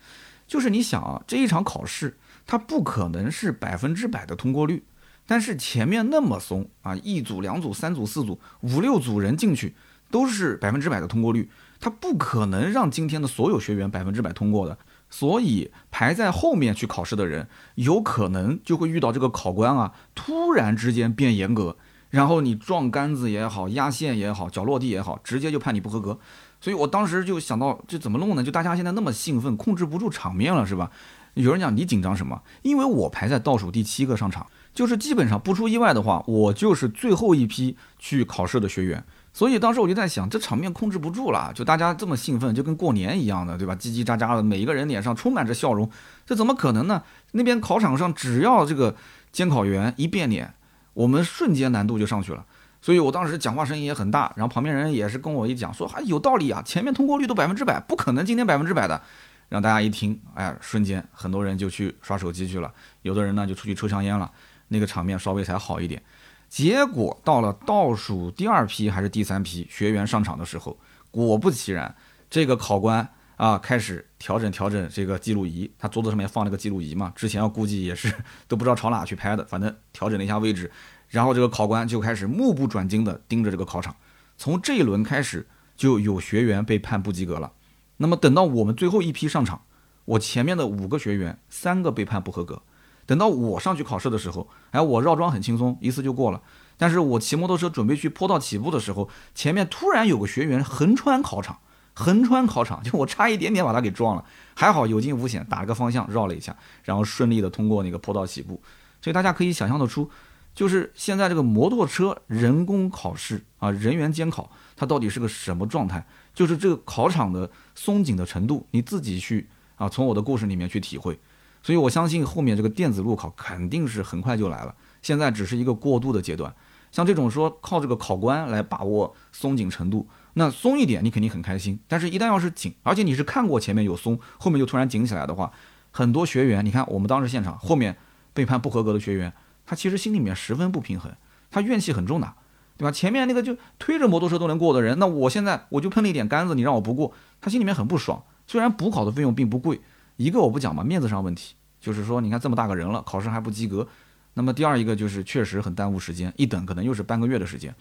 [0.45, 4.85] 就是你想啊，这一场考试它不可能是百分之百的通过率。
[5.25, 9.73] 但是前面那么松啊，一组、两组、三组、四组、五六组人进去
[10.11, 14.77] 都是百分之百的通过率，他不可能让今天的所有学员百分之百通过的。
[15.09, 21.77] 所以排在后面去考试的人，有可能就会遇到这个考官啊，突然之间变严格，
[22.09, 26.19] 然后你撞杆子也好，压线也好，脚落地也好，直接就判你不合格。
[26.61, 28.43] 所以我当时就想到，这怎么弄呢？
[28.43, 30.91] 就大家现在那么兴奋，控制不住场面了，是吧？
[31.35, 32.41] 有人讲你紧张什么？
[32.63, 39.03] 因为我排在倒数第七个上场，就是基本上不出意外的话，我就是最后一批去考试的学员。
[39.39, 43.73] 所以当时我就在想，这场面控制不住了，就大家这么兴奋，就跟过年一样的，对吧？
[43.73, 45.89] 叽叽喳喳的，每一个人脸上充满着笑容，
[46.25, 47.01] 这怎么可能呢？
[47.31, 48.93] 那边考场上只要这个
[49.31, 50.53] 监考员一变脸，
[50.93, 52.45] 我们瞬间难度就上去了。
[52.81, 59.01] 所以我当时讲话声音也很大，然后旁边人也是跟我一讲说，还有道理啊，前面通过率都百分之百，不可能今天百分之百的。
[59.47, 62.69] 让大家一听，哎，瞬间很多人就去刷手机去了，
[63.03, 64.29] 有的人呢就出去抽香烟了，
[64.67, 66.03] 那个场面稍微才好一点。
[66.49, 70.77] 结果到了倒数第二批还是第三批学员上场的时候，
[71.11, 71.95] 果不其然，
[72.29, 78.11] 这个考官啊开始调整调整这个记录仪，他桌子上面放了个记录仪嘛，之前我估计也是
[78.47, 80.71] 都不知道朝哪去拍的，反正调整了一下位置，
[81.07, 83.95] 然后这个考官就开始目不转睛地盯着这个考场。
[84.35, 85.47] 从这一轮开始，
[85.77, 87.51] 就有学员被判不及格了。
[87.97, 89.61] 那么等到我们最后一批上场，
[90.05, 92.63] 我前面的五个学员三个被判不合格。
[93.09, 96.39] 等到我上去考试的时候，哎，我绕桩很轻松，一次就过了。
[96.77, 101.57] 但是我骑摩托车准备去坡道起步的时候，前面突然有个学员横穿考场，
[101.95, 108.61] 横穿考场，就我差一点点把他给撞了，还好有惊无险，打了个方向绕了一下，然后顺利的通过那个坡道起步。
[109.01, 110.07] 所以大家可以想象得出，
[110.53, 116.05] 就是现在这个摩托车人工考试啊，人员监考，它到底是个什么状态？
[116.35, 121.19] 就是这个考场的松紧的程度，你自己去啊，从我的故事里面去体会。
[121.61, 126.53] 所以我相信后面这个电子路考肯定是很快就来了，现在只是一个过渡的阶段。
[126.91, 135.51] 像这种说靠这个考官来把握松紧程度，那松一点你肯定很开心，但是一旦要是紧，而且你是看过前面有松，后面就突然紧起来的话，
[135.91, 137.95] 很多学员，你看我们当时现场后面
[138.33, 139.33] 被判不合格的学员，
[139.65, 141.11] 他其实心里面十分不平衡，
[141.51, 142.33] 他怨气很重的。
[142.77, 142.91] 对吧？
[142.93, 148.23] 前面那个就推着摩托车都能过的人，那我现在我就碰了一点杆子，你让我不过，他心里面很不爽。
[148.47, 149.81] 虽然补考的费用并不贵，
[150.19, 153.87] 一个我不讲嘛，面子上问题，就是说你看这么大个人了，考试还不及格。
[154.33, 157.73] 那么第二一个就是确实很耽误时间，一等可能又是半个月的时间。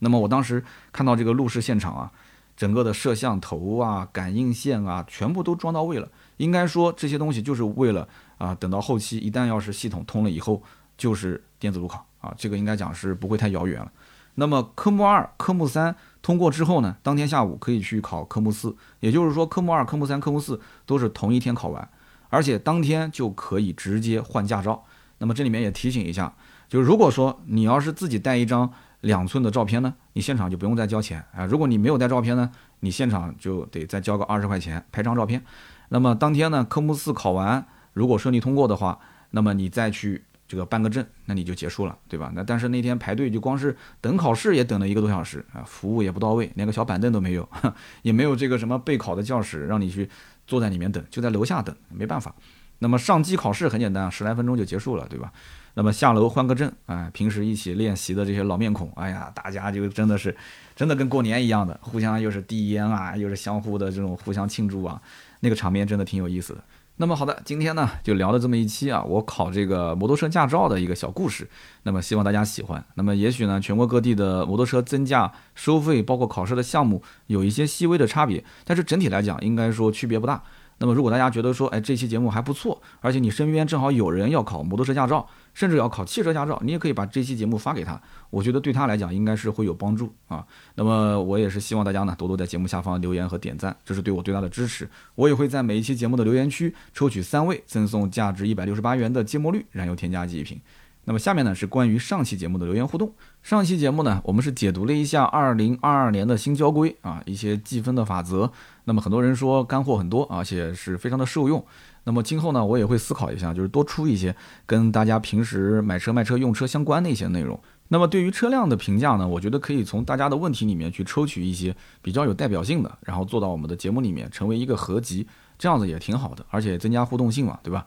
[0.00, 2.12] 那么我当时看到这个录试现场啊，
[2.54, 6.06] 整个的摄像头啊、感应线啊，全部都装到位了。
[6.36, 10.62] 应该说这些东西就是为了啊，等到后期一旦要是系统通了以后，
[10.98, 13.90] 就是电子路考啊，这个应该讲是不会太遥远了。
[14.36, 21.88] 那么科目二、科目三通过之后呢，当天下午可以去考科目四，也就是说科目二、科目三、科目四都是同一天考完，
[22.28, 24.84] 而且当天就可以直接换驾照。
[25.18, 26.32] 那么这里面也提醒一下，
[26.68, 28.70] 就如果说你要是自己带一张
[29.00, 31.46] 两寸的照片呢，你现场就不用再交钱啊。
[31.46, 35.42] 如果你没有带照片呢，你现场就得再交个二十块钱拍张照片。
[35.88, 38.98] 那么当天呢，科目四考完，如果顺利通过的话，
[39.30, 40.24] 那么你再去。
[40.48, 42.30] 这个办个证，那你就结束了，对吧？
[42.34, 47.48] 那但是那天排队就光是等考试也等了一个多小时啊，服务也不到位，连个小板凳都没有，
[48.02, 50.08] 也没有这个什么备考的教室让你去
[50.46, 52.34] 坐在里面等，就在楼下等，没办法。
[52.78, 55.32] 那么上机考试很简单，十来分钟就结束了，对吧？
[55.74, 60.34] 那么下楼换个证，哎，平时一起练习的这些老面孔，哎呀，大家就真的是
[60.74, 65.00] 真的跟过年一样的，互相又是递烟啊，又是相互的这种互相庆祝啊，
[65.40, 66.62] 那个场面真的挺有意思的。
[66.98, 71.46] 那么好的，今天呢就聊了这么一期啊，我考这个摩托车驾照的一个小故事。
[71.82, 72.82] 那么希望大家喜欢。
[72.94, 80.42] 那么也许呢，全国各地的摩托车增驾收费，包括考试的项目有一些细微的差别，但是整体来讲，应该说区别不大。
[80.78, 87.98] 那么，如果大家觉得说，哎，这期节目还不错，而且你身边正好有人要考摩托车驾照，甚至要考汽车驾照，你也可以把这期节目发给他，
[88.28, 90.44] 我觉得对他来讲应该是会有帮助啊。
[90.74, 94.86] 那么，我也是希望大家呢多多在节目下方留言和点赞，这是对我最大的支持。
[95.14, 100.60] 我也会在每一期节目的留言区抽取三位，赠送价值一百六十八元的芥末绿燃油添加剂一瓶。
[101.08, 103.12] 那么下面呢是关于上期节目的留言互动。
[103.40, 108.50] 上期节目呢，我们是解读了一下二零二二年的新交规啊，一些计分的法则。
[108.84, 111.64] 那么很多人说干货很多，而且是非常的受用。
[112.02, 114.34] 那么今后呢，我也会思考一下，就是多出一些
[114.66, 117.58] 跟大家平时买车卖车用车相关的一些内容。
[117.88, 125.24] 那么对于车辆的评价呢，我觉得可以从大家的问题里面去抽取一些比较有代表性的，然后做到我们的节目里面成为一个合集，
[125.56, 127.86] 这样子也挺好的，而且增加互动性嘛，对吧？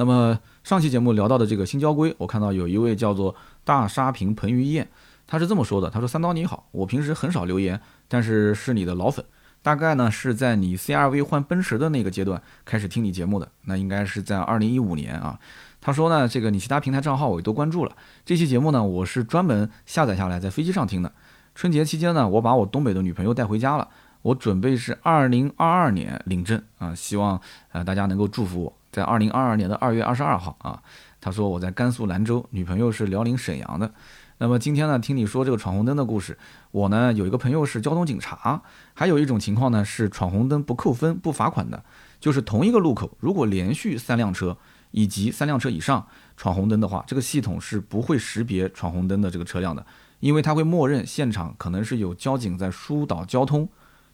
[0.00, 4.88] 那么上期节目聊到的这个新交规，我看到有一位叫做大沙坪彭于晏，
[5.26, 7.78] 他是这么说的：他说三刀你好，我平时很少留言，
[8.08, 9.22] 但是是你的老粉，
[9.60, 15.38] 大概呢是在你 CRV 换奔驰的那个阶段开始听你节目的，那应该是在二零一五年啊。
[15.82, 17.94] 他说呢，这个你其他平台账号我也都关注了，
[18.24, 21.12] 这期节目呢我是专门下载下来在飞机上听的。
[21.54, 23.86] 春节期间呢，我把我东北的女朋友带回家了，
[24.22, 27.38] 我准备是二零二二年领证啊，希望
[27.72, 28.79] 呃大家能够祝福我。
[28.92, 30.82] 在二零二二年的二月二十二号啊，
[31.20, 33.92] 他说我在甘肃兰州，女朋友是辽宁沈阳的。
[34.38, 36.38] 那么今天呢，听你说这个闯红灯的故事，
[36.70, 38.62] 我呢有一个朋友是交通警察，
[38.94, 41.84] 还有一种情况呢是闯红灯不扣分不罚款的。
[42.18, 44.56] 就是同一个路口，如果连续三辆车
[44.90, 49.84] 以及三辆车以上闯红灯的话，这个系统是不会识别闯红灯的这个车辆的，
[50.20, 53.68] 因为它会默认现场可能是有交警在疏导交通。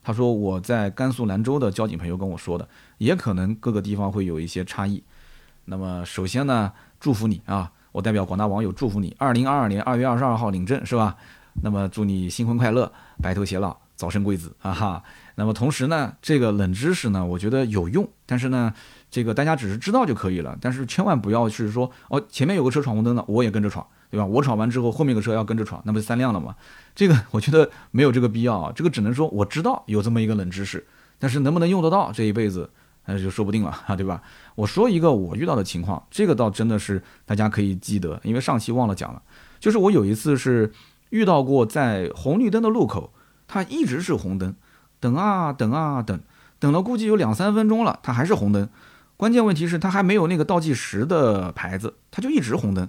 [0.07, 5.03] 他说我在甘肃兰州的交警朋友跟我说的，也可能各个地方会有一些差异。
[5.65, 11.17] 那么首先呢，祝福你啊，我代表广大网友祝福你，二零二二年二月二十二号领证是吧？
[11.61, 15.03] 那么祝你新婚快乐，白头偕老，早生贵子啊哈。
[15.37, 18.75] 那么同时呢，这个冷知识呢，我觉得有用，但是呢，
[19.11, 23.87] 这个大家只是知道就可以了，但是千万不要是说哦，前面有个车闯红灯了，我也跟着闯。
[24.09, 24.25] 对吧？
[24.25, 26.55] 我闯完之后，后面个车要跟着闯，那不是三辆了吗？
[26.95, 28.73] 这个 我觉得没有这个必要啊。
[28.75, 30.87] 这个只能说我知道有这么一个冷知识，
[31.19, 32.71] 但是能不能用得到这一辈子，
[33.07, 34.23] 那就说不定了啊， 对吧？
[34.55, 39.21] 我说一个我遇到的情况，这个倒真的是大家可以记得，因为上期忘了讲了，
[39.59, 40.73] 就是我有一次是
[41.11, 43.13] 遇到过在红绿灯的路口，
[43.49, 44.55] 它一直是红灯，
[45.07, 46.19] 等啊等啊等，
[46.59, 48.69] 等了估计有两三分钟了，它还是红灯。
[49.17, 52.89] 关键问题是它还没有那个倒计时的牌子，它就一直红灯。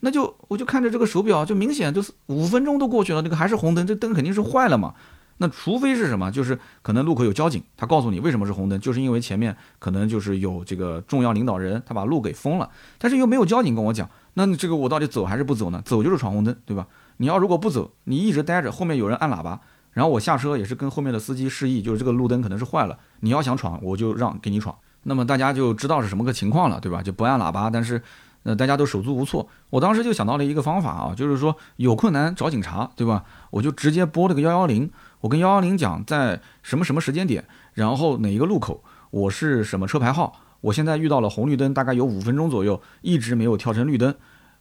[0.00, 4.94] 那就我就看着这个手表，就明显就是五分钟都过去了，这个还是红灯，这灯肯定是坏了嘛。
[5.36, 12.68] 那除非是什么，就是可能路口有交警，他告诉你为什么是红灯，就是因为前面可能就是有这个重要领导人，他把路给封了。
[12.98, 15.80] 但是又没有交警跟我讲，那这个我到底走还是不走呢？
[15.84, 16.88] 走就是闯红灯，对吧？
[17.18, 19.60] 你要如果不走，你一直待着，后面有人按喇叭，
[19.92, 24.76] 然后我下车也是跟后面的司机示意，就是这个路灯可能是坏了，你要想闯，我就让给你闯。
[25.04, 27.02] 那么大家就知道是什么个情况了，对吧？
[27.02, 28.02] 就不按喇叭，但是。
[28.44, 33.22] 呃大家都手足无措，我当时就想到了一个方法啊，就是说有困难找警察，对吧？
[33.50, 34.90] 我就直接拨了个幺幺零，
[35.20, 44.12] 我跟幺幺零讲在什么什么时间点，然后哪一个路口，我是什么车牌号，我现在遇到了红绿灯，大概有五分钟左右，一直没有跳成绿灯，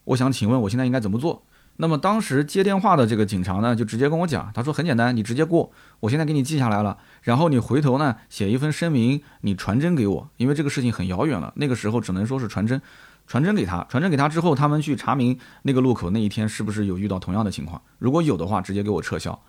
[0.04, 1.42] 我想请问我现在应该怎么做？
[1.82, 5.72] 那么当时接电话的这个警察呢，就直接跟我讲，他说很简单，你直接过，
[6.02, 12.80] 我现在给你记下来了，然后你回头呢写一份声明，你传真给我，因为这个事情很遥远了，那个时候只能说是传真。
[13.26, 17.82] 传真给他，传真给他之后，他们去查明那个路口那一天是不是有遇到同样的情况。
[17.98, 19.42] 如果有的话，直接给我撤销。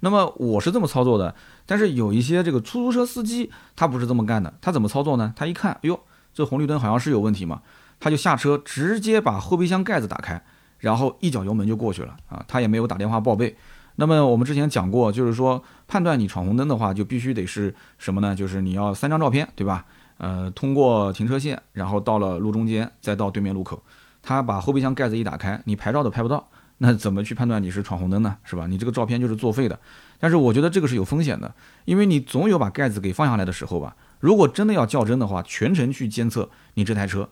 [0.00, 1.34] 那么我是这么操作的，
[1.64, 5.32] 但是有一些这个出租车司机他不是这么干的，他怎么操作呢？
[5.36, 5.98] 他一看，哎呦，
[6.34, 7.62] 这红绿灯好像是有问题嘛，
[8.00, 10.42] 他就下车，直接把后备箱盖子打开，
[10.78, 13.56] 然后一脚油门就过去了啊，他也没有打电话报备。
[13.96, 18.34] 那么我们之前讲过，就是说判断你闯红灯的话，就必须得是什么呢？
[18.34, 19.84] 就是你要三张照片，对吧？
[20.18, 23.82] 呃，通过停车线，然后到了路中间，再到对面路口，
[24.22, 26.48] 他把后备箱盖子一打开，你拍照都拍不到，
[26.78, 28.36] 那怎么去判断你是闯红灯呢？
[28.44, 28.66] 是吧？
[28.68, 29.78] 你这个照片就是作废的。
[30.20, 31.52] 但是我觉得这个是有风险的，
[31.84, 33.96] 因为你总有把盖子给放下来的时候吧。
[34.20, 37.28] 如果真的要较真的话，全程去监测你这台车，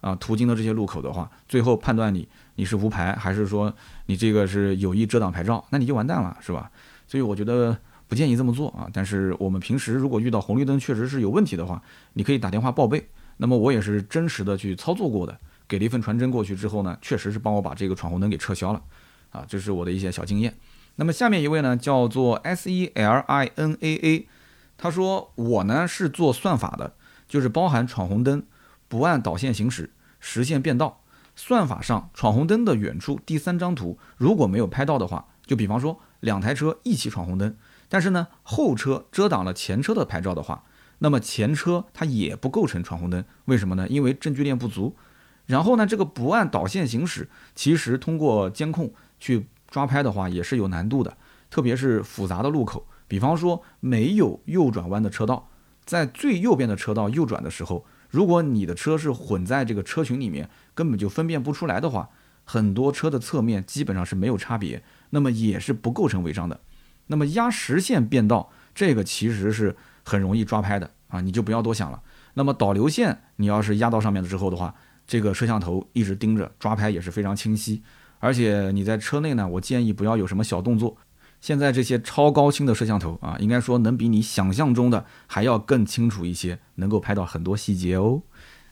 [0.00, 3.74] 啊，途经的这些路口的话，最后判断你你是无牌，还是说
[4.06, 6.70] 你这个是有意遮挡牌照，那你就完蛋了，是吧？
[7.06, 7.76] 所以我觉得。
[8.08, 8.88] 不建议这么做啊！
[8.92, 11.82] 但是我们平时如果遇到红绿灯确实是有问题的话，
[12.12, 13.04] 你可以打电话报备。
[13.38, 15.36] 那么我也是真实的去操作过的，
[15.66, 18.80] 给了一份传真过去之后呢，确实是帮我把这个闯红灯给撤销了
[19.32, 19.44] 啊！
[19.48, 20.54] 这是我的一些小经验。
[20.94, 24.28] 那么下面一位呢叫做 S E L I N A A，
[24.78, 26.94] 他说我呢是做算法的，
[27.26, 28.40] 就是包含闯红灯、
[28.88, 31.02] 不按导线行驶、实现变道。
[31.34, 37.54] 算法上闯红灯的远处第三张图如果没有拍到的话，就比方说两台车一起闯红灯。
[37.88, 40.64] 但是呢，后车遮挡了前车的牌照的话，
[40.98, 43.22] 那么前车它也不构成闯红灯。
[43.44, 43.86] 为什么呢？
[43.88, 44.96] 因为证据链不足。
[45.44, 51.16] 然后呢，这个不按导线行驶，其实通过监控去抓拍的话也是有难度的，
[51.50, 55.48] 特别是复杂的路口，比方说没有右转弯的车道，
[55.84, 57.84] 在最右边的车道右转的时候，
[58.16, 62.08] 如果你的车是混在这个车群里面，根本就分辨不出来的话，
[62.44, 66.58] 很多车的侧面基本上是没有差别，那么也是不构成违章的。
[67.08, 72.00] 那么压实线变道，这个其实是很容易抓拍的啊，你就不要多想了。
[72.32, 74.74] 那么导流线，你要是压到上面了之后的话，
[75.06, 77.82] 这个摄像头一直盯着抓拍也是非常清晰。
[78.18, 80.96] 而且你在车内呢，我建议不要有什么小动作。
[81.40, 88.22] 现在这些超高清的摄像头啊，应该说能比你想象中的还要更清楚一些，能够拍到很多细节哦。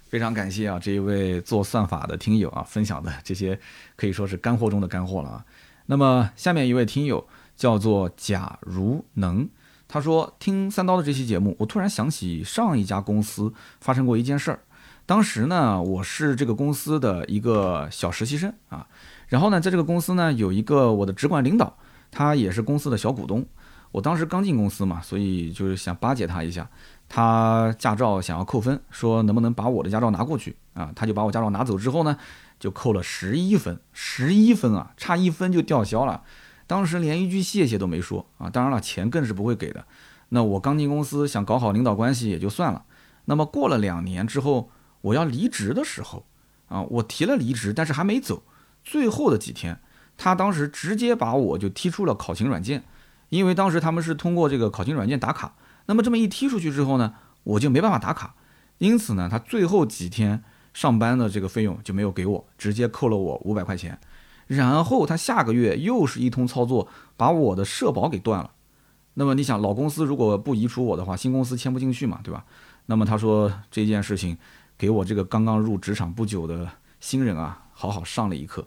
[0.09, 3.59] 非常感谢啊，这一位做算法的听友啊，分享的这些
[3.97, 5.45] 可以说是干货中的干货了啊。
[5.87, 7.27] 那么下面一位听友。
[7.57, 9.49] 叫做假如能，
[9.87, 14.59] 他说听三刀的这期节目，我突然想起上一家公司发生过一件事儿。
[15.07, 18.89] 当时呢，我是这个公司的一个小实习生啊，
[19.29, 21.79] 然后呢，在这个公司呢，有一个我的直管领导，
[22.15, 23.45] 他也是公司的小股东。
[23.91, 26.69] 我当时刚进公司嘛，所以就是想巴结他一下。
[27.09, 30.91] 他驾照想要扣分，说能不能把我的驾照拿过去啊？
[30.97, 32.17] 他就把我驾照拿走之后呢，
[32.59, 36.23] 就扣了十一分，十一分啊，差一分就吊销了。
[36.67, 38.49] 当时连一句谢谢都没说啊！
[38.49, 39.85] 当然了，钱更是不会给的。
[40.31, 42.85] 那我刚进公司，想搞好领导关系也就算了。
[43.27, 44.71] 那么过了两年之后，
[45.03, 46.25] 我要离职的时候，
[46.69, 48.43] 啊，我提了离职，但是还没走，
[48.83, 49.79] 最后的几天，
[50.17, 52.85] 他当时直接把我就踢出了考勤软件，
[53.29, 55.55] 因为当时他们是通过这个考勤软件打卡，
[55.87, 58.35] 那么这么一踢出去之后呢，我就没办法打卡，
[58.79, 60.43] 因此呢，他最后几天
[60.73, 63.99] 上班的这个费用就没有给我，直接扣了我五百块钱，
[64.47, 68.51] 然后他下个月又是一通操作，把我的社保给断了。
[69.15, 72.45] 那么你想，老公司如果不移除我的话，新公司签不进去嘛，对吧？
[72.87, 74.37] 那么他说这件事情
[74.77, 78.67] 给我这个刚刚入职场不久的新人啊，好好上了一课。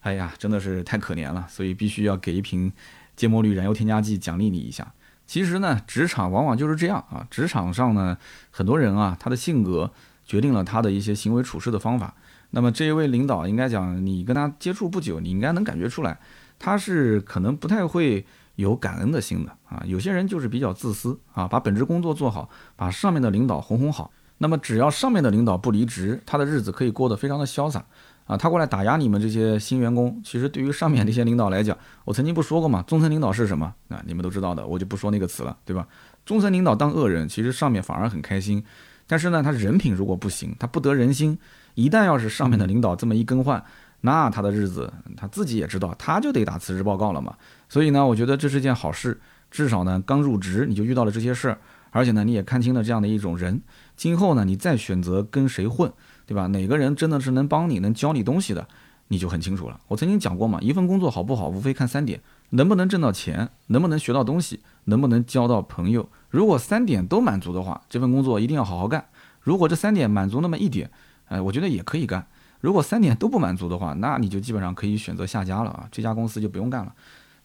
[0.00, 2.72] 哎呀，真的是太可怜了，所以必须要给一瓶
[3.16, 4.92] 芥末绿燃油添加剂奖励你一下。
[5.26, 8.18] 其实呢，职场往往就是这样啊，职场上呢，
[8.50, 9.90] 很多人啊，他的性格
[10.24, 12.14] 决定了他的一些行为处事的方法。
[12.50, 16.18] 那么这一位领导，应该讲你跟他接触不久，你应该能感觉出来，
[16.58, 18.26] 他是可能不太会。
[18.56, 24.12] 有感恩的心的啊，有些人就是比较自私啊，把本职工作做好，把上面的领导哄哄好。
[24.36, 27.82] 那么只要上面的领导不离职，他的日子可以过得非常的潇洒
[28.30, 28.36] 啊。
[28.36, 34.02] 他过来打压你们这些新员工，其实对于上面这些领导来讲，我曾经不说过嘛，中层领导是什么啊？
[34.06, 35.86] 你们都知道的，我就不说那个词了，对吧？
[36.24, 38.62] 中层领导当恶人，其实上面反而很开心。
[39.06, 41.36] 但是呢，他人品如果不行，他不得人心，
[41.74, 43.60] 一旦要是上面的领导这么一更换，
[44.02, 47.34] 那他的日子他自己也知道，他就得打辞职报告了嘛。
[47.68, 49.20] 所以呢，我觉得这是件好事，
[49.50, 51.58] 至少呢，刚入职你就遇到了这些事儿，
[51.90, 53.60] 而且呢，你也看清了这样的一种人，
[53.96, 55.92] 今后呢，你再选择跟谁混，
[56.30, 56.46] 对吧？
[56.46, 58.64] 哪个人真的是能帮你、能教你东西的，
[59.08, 59.80] 你就很清楚了。
[59.88, 62.20] 我曾经讲过嘛，一份工作好不好，无非看三点：
[62.50, 66.08] 能不能挣到钱，能不能学到东西，能不能交到朋友。
[66.28, 69.04] 如果三点都满足的话，这份工作一定要好好干。
[69.40, 70.88] 如果这三点满足那么一点，
[71.26, 72.24] 哎，我觉得也可以干。
[72.60, 76.94] 如果三点都不满足的话，那你就基本上可以选择下家了啊，这家公司就不用干了。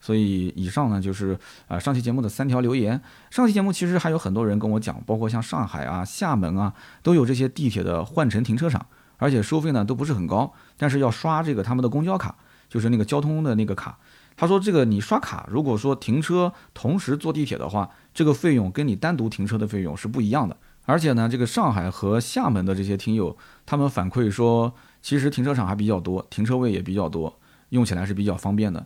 [0.06, 1.36] 所以以上呢就是
[1.68, 3.02] 啊上期节目的三条留言。
[3.32, 8.86] 上期节目其实还有很多人跟我讲，包括像上海啊、厦门啊，都有这些地铁的换乘停车场，
[9.18, 12.36] 而且收费呢都不是很高，但是要刷这个他们的公交卡，
[12.70, 13.98] 就是那个交通的那个卡。
[14.38, 20.56] 他说这个你刷卡，如果说停车同时坐地铁的话，这个费用跟你单独停车的费用是不一样的。
[20.86, 23.36] 而且呢，这个上海和厦门的这些听友，
[23.66, 27.40] 他们反馈说，其实停车场还比较多，停车位也比较多，
[27.70, 28.86] 用起来是比较方便的。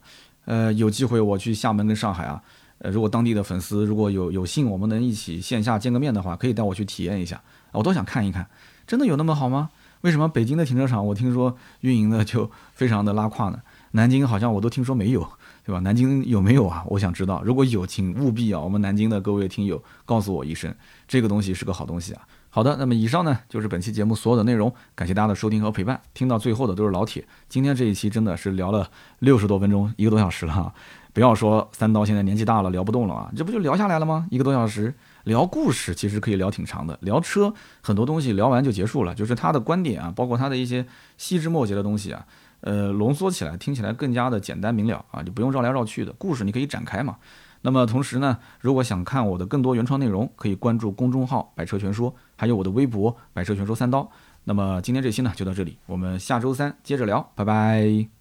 [0.50, 2.42] 呃，有机会我去厦门跟上海啊，
[2.80, 7.40] 呃，如果当地的粉丝如果有有幸我们能一起线下见个面的话，可以带我去体验一下，
[7.72, 8.50] 我都想看一看，
[8.88, 9.70] 真的有那么好吗？
[10.02, 13.62] 为什么北京的停车场我听说运营的就非常的拉胯呢？
[13.92, 15.22] 南京好像我都听说没有，
[15.64, 15.80] 对吧？
[15.82, 16.84] 南京有没有啊？
[16.88, 20.74] 我想知道，如果有，请务必啊，我们南京的各位听友告诉我一声，
[21.08, 22.22] 这个东西是个好东西啊。
[22.52, 26.02] 好的，那么以上呢就是本期节目所有的内容，感谢大家的收听和陪伴。
[26.16, 28.90] 听到最后的都是老铁，今天这一期真的是聊了
[29.20, 30.74] 六十多分钟，一个多小时了。
[31.14, 34.28] 不要说三刀现在年纪大了聊不动了啊，这不就聊下来了吗？
[34.32, 34.94] 一个多小时
[35.26, 36.98] 聊故事，其实可以聊挺长的。
[37.02, 40.84] 聊车很多东西聊完就结束了，就是他的观点啊，包括他的一些
[41.18, 42.26] 细枝末节的东西啊，
[42.62, 47.18] 呃，浓缩起来听起来更加的简单明了啊，就不用绕来绕去的故事，你可以展开嘛。
[47.62, 54.10] 那么同时呢，如果想看我的更多原创内容，可以关注公众号“百车全说”，还有我的微博“百车全说三刀”。
[54.48, 58.19] 那么今天这期呢就到这里，我们下周三接着聊，拜拜。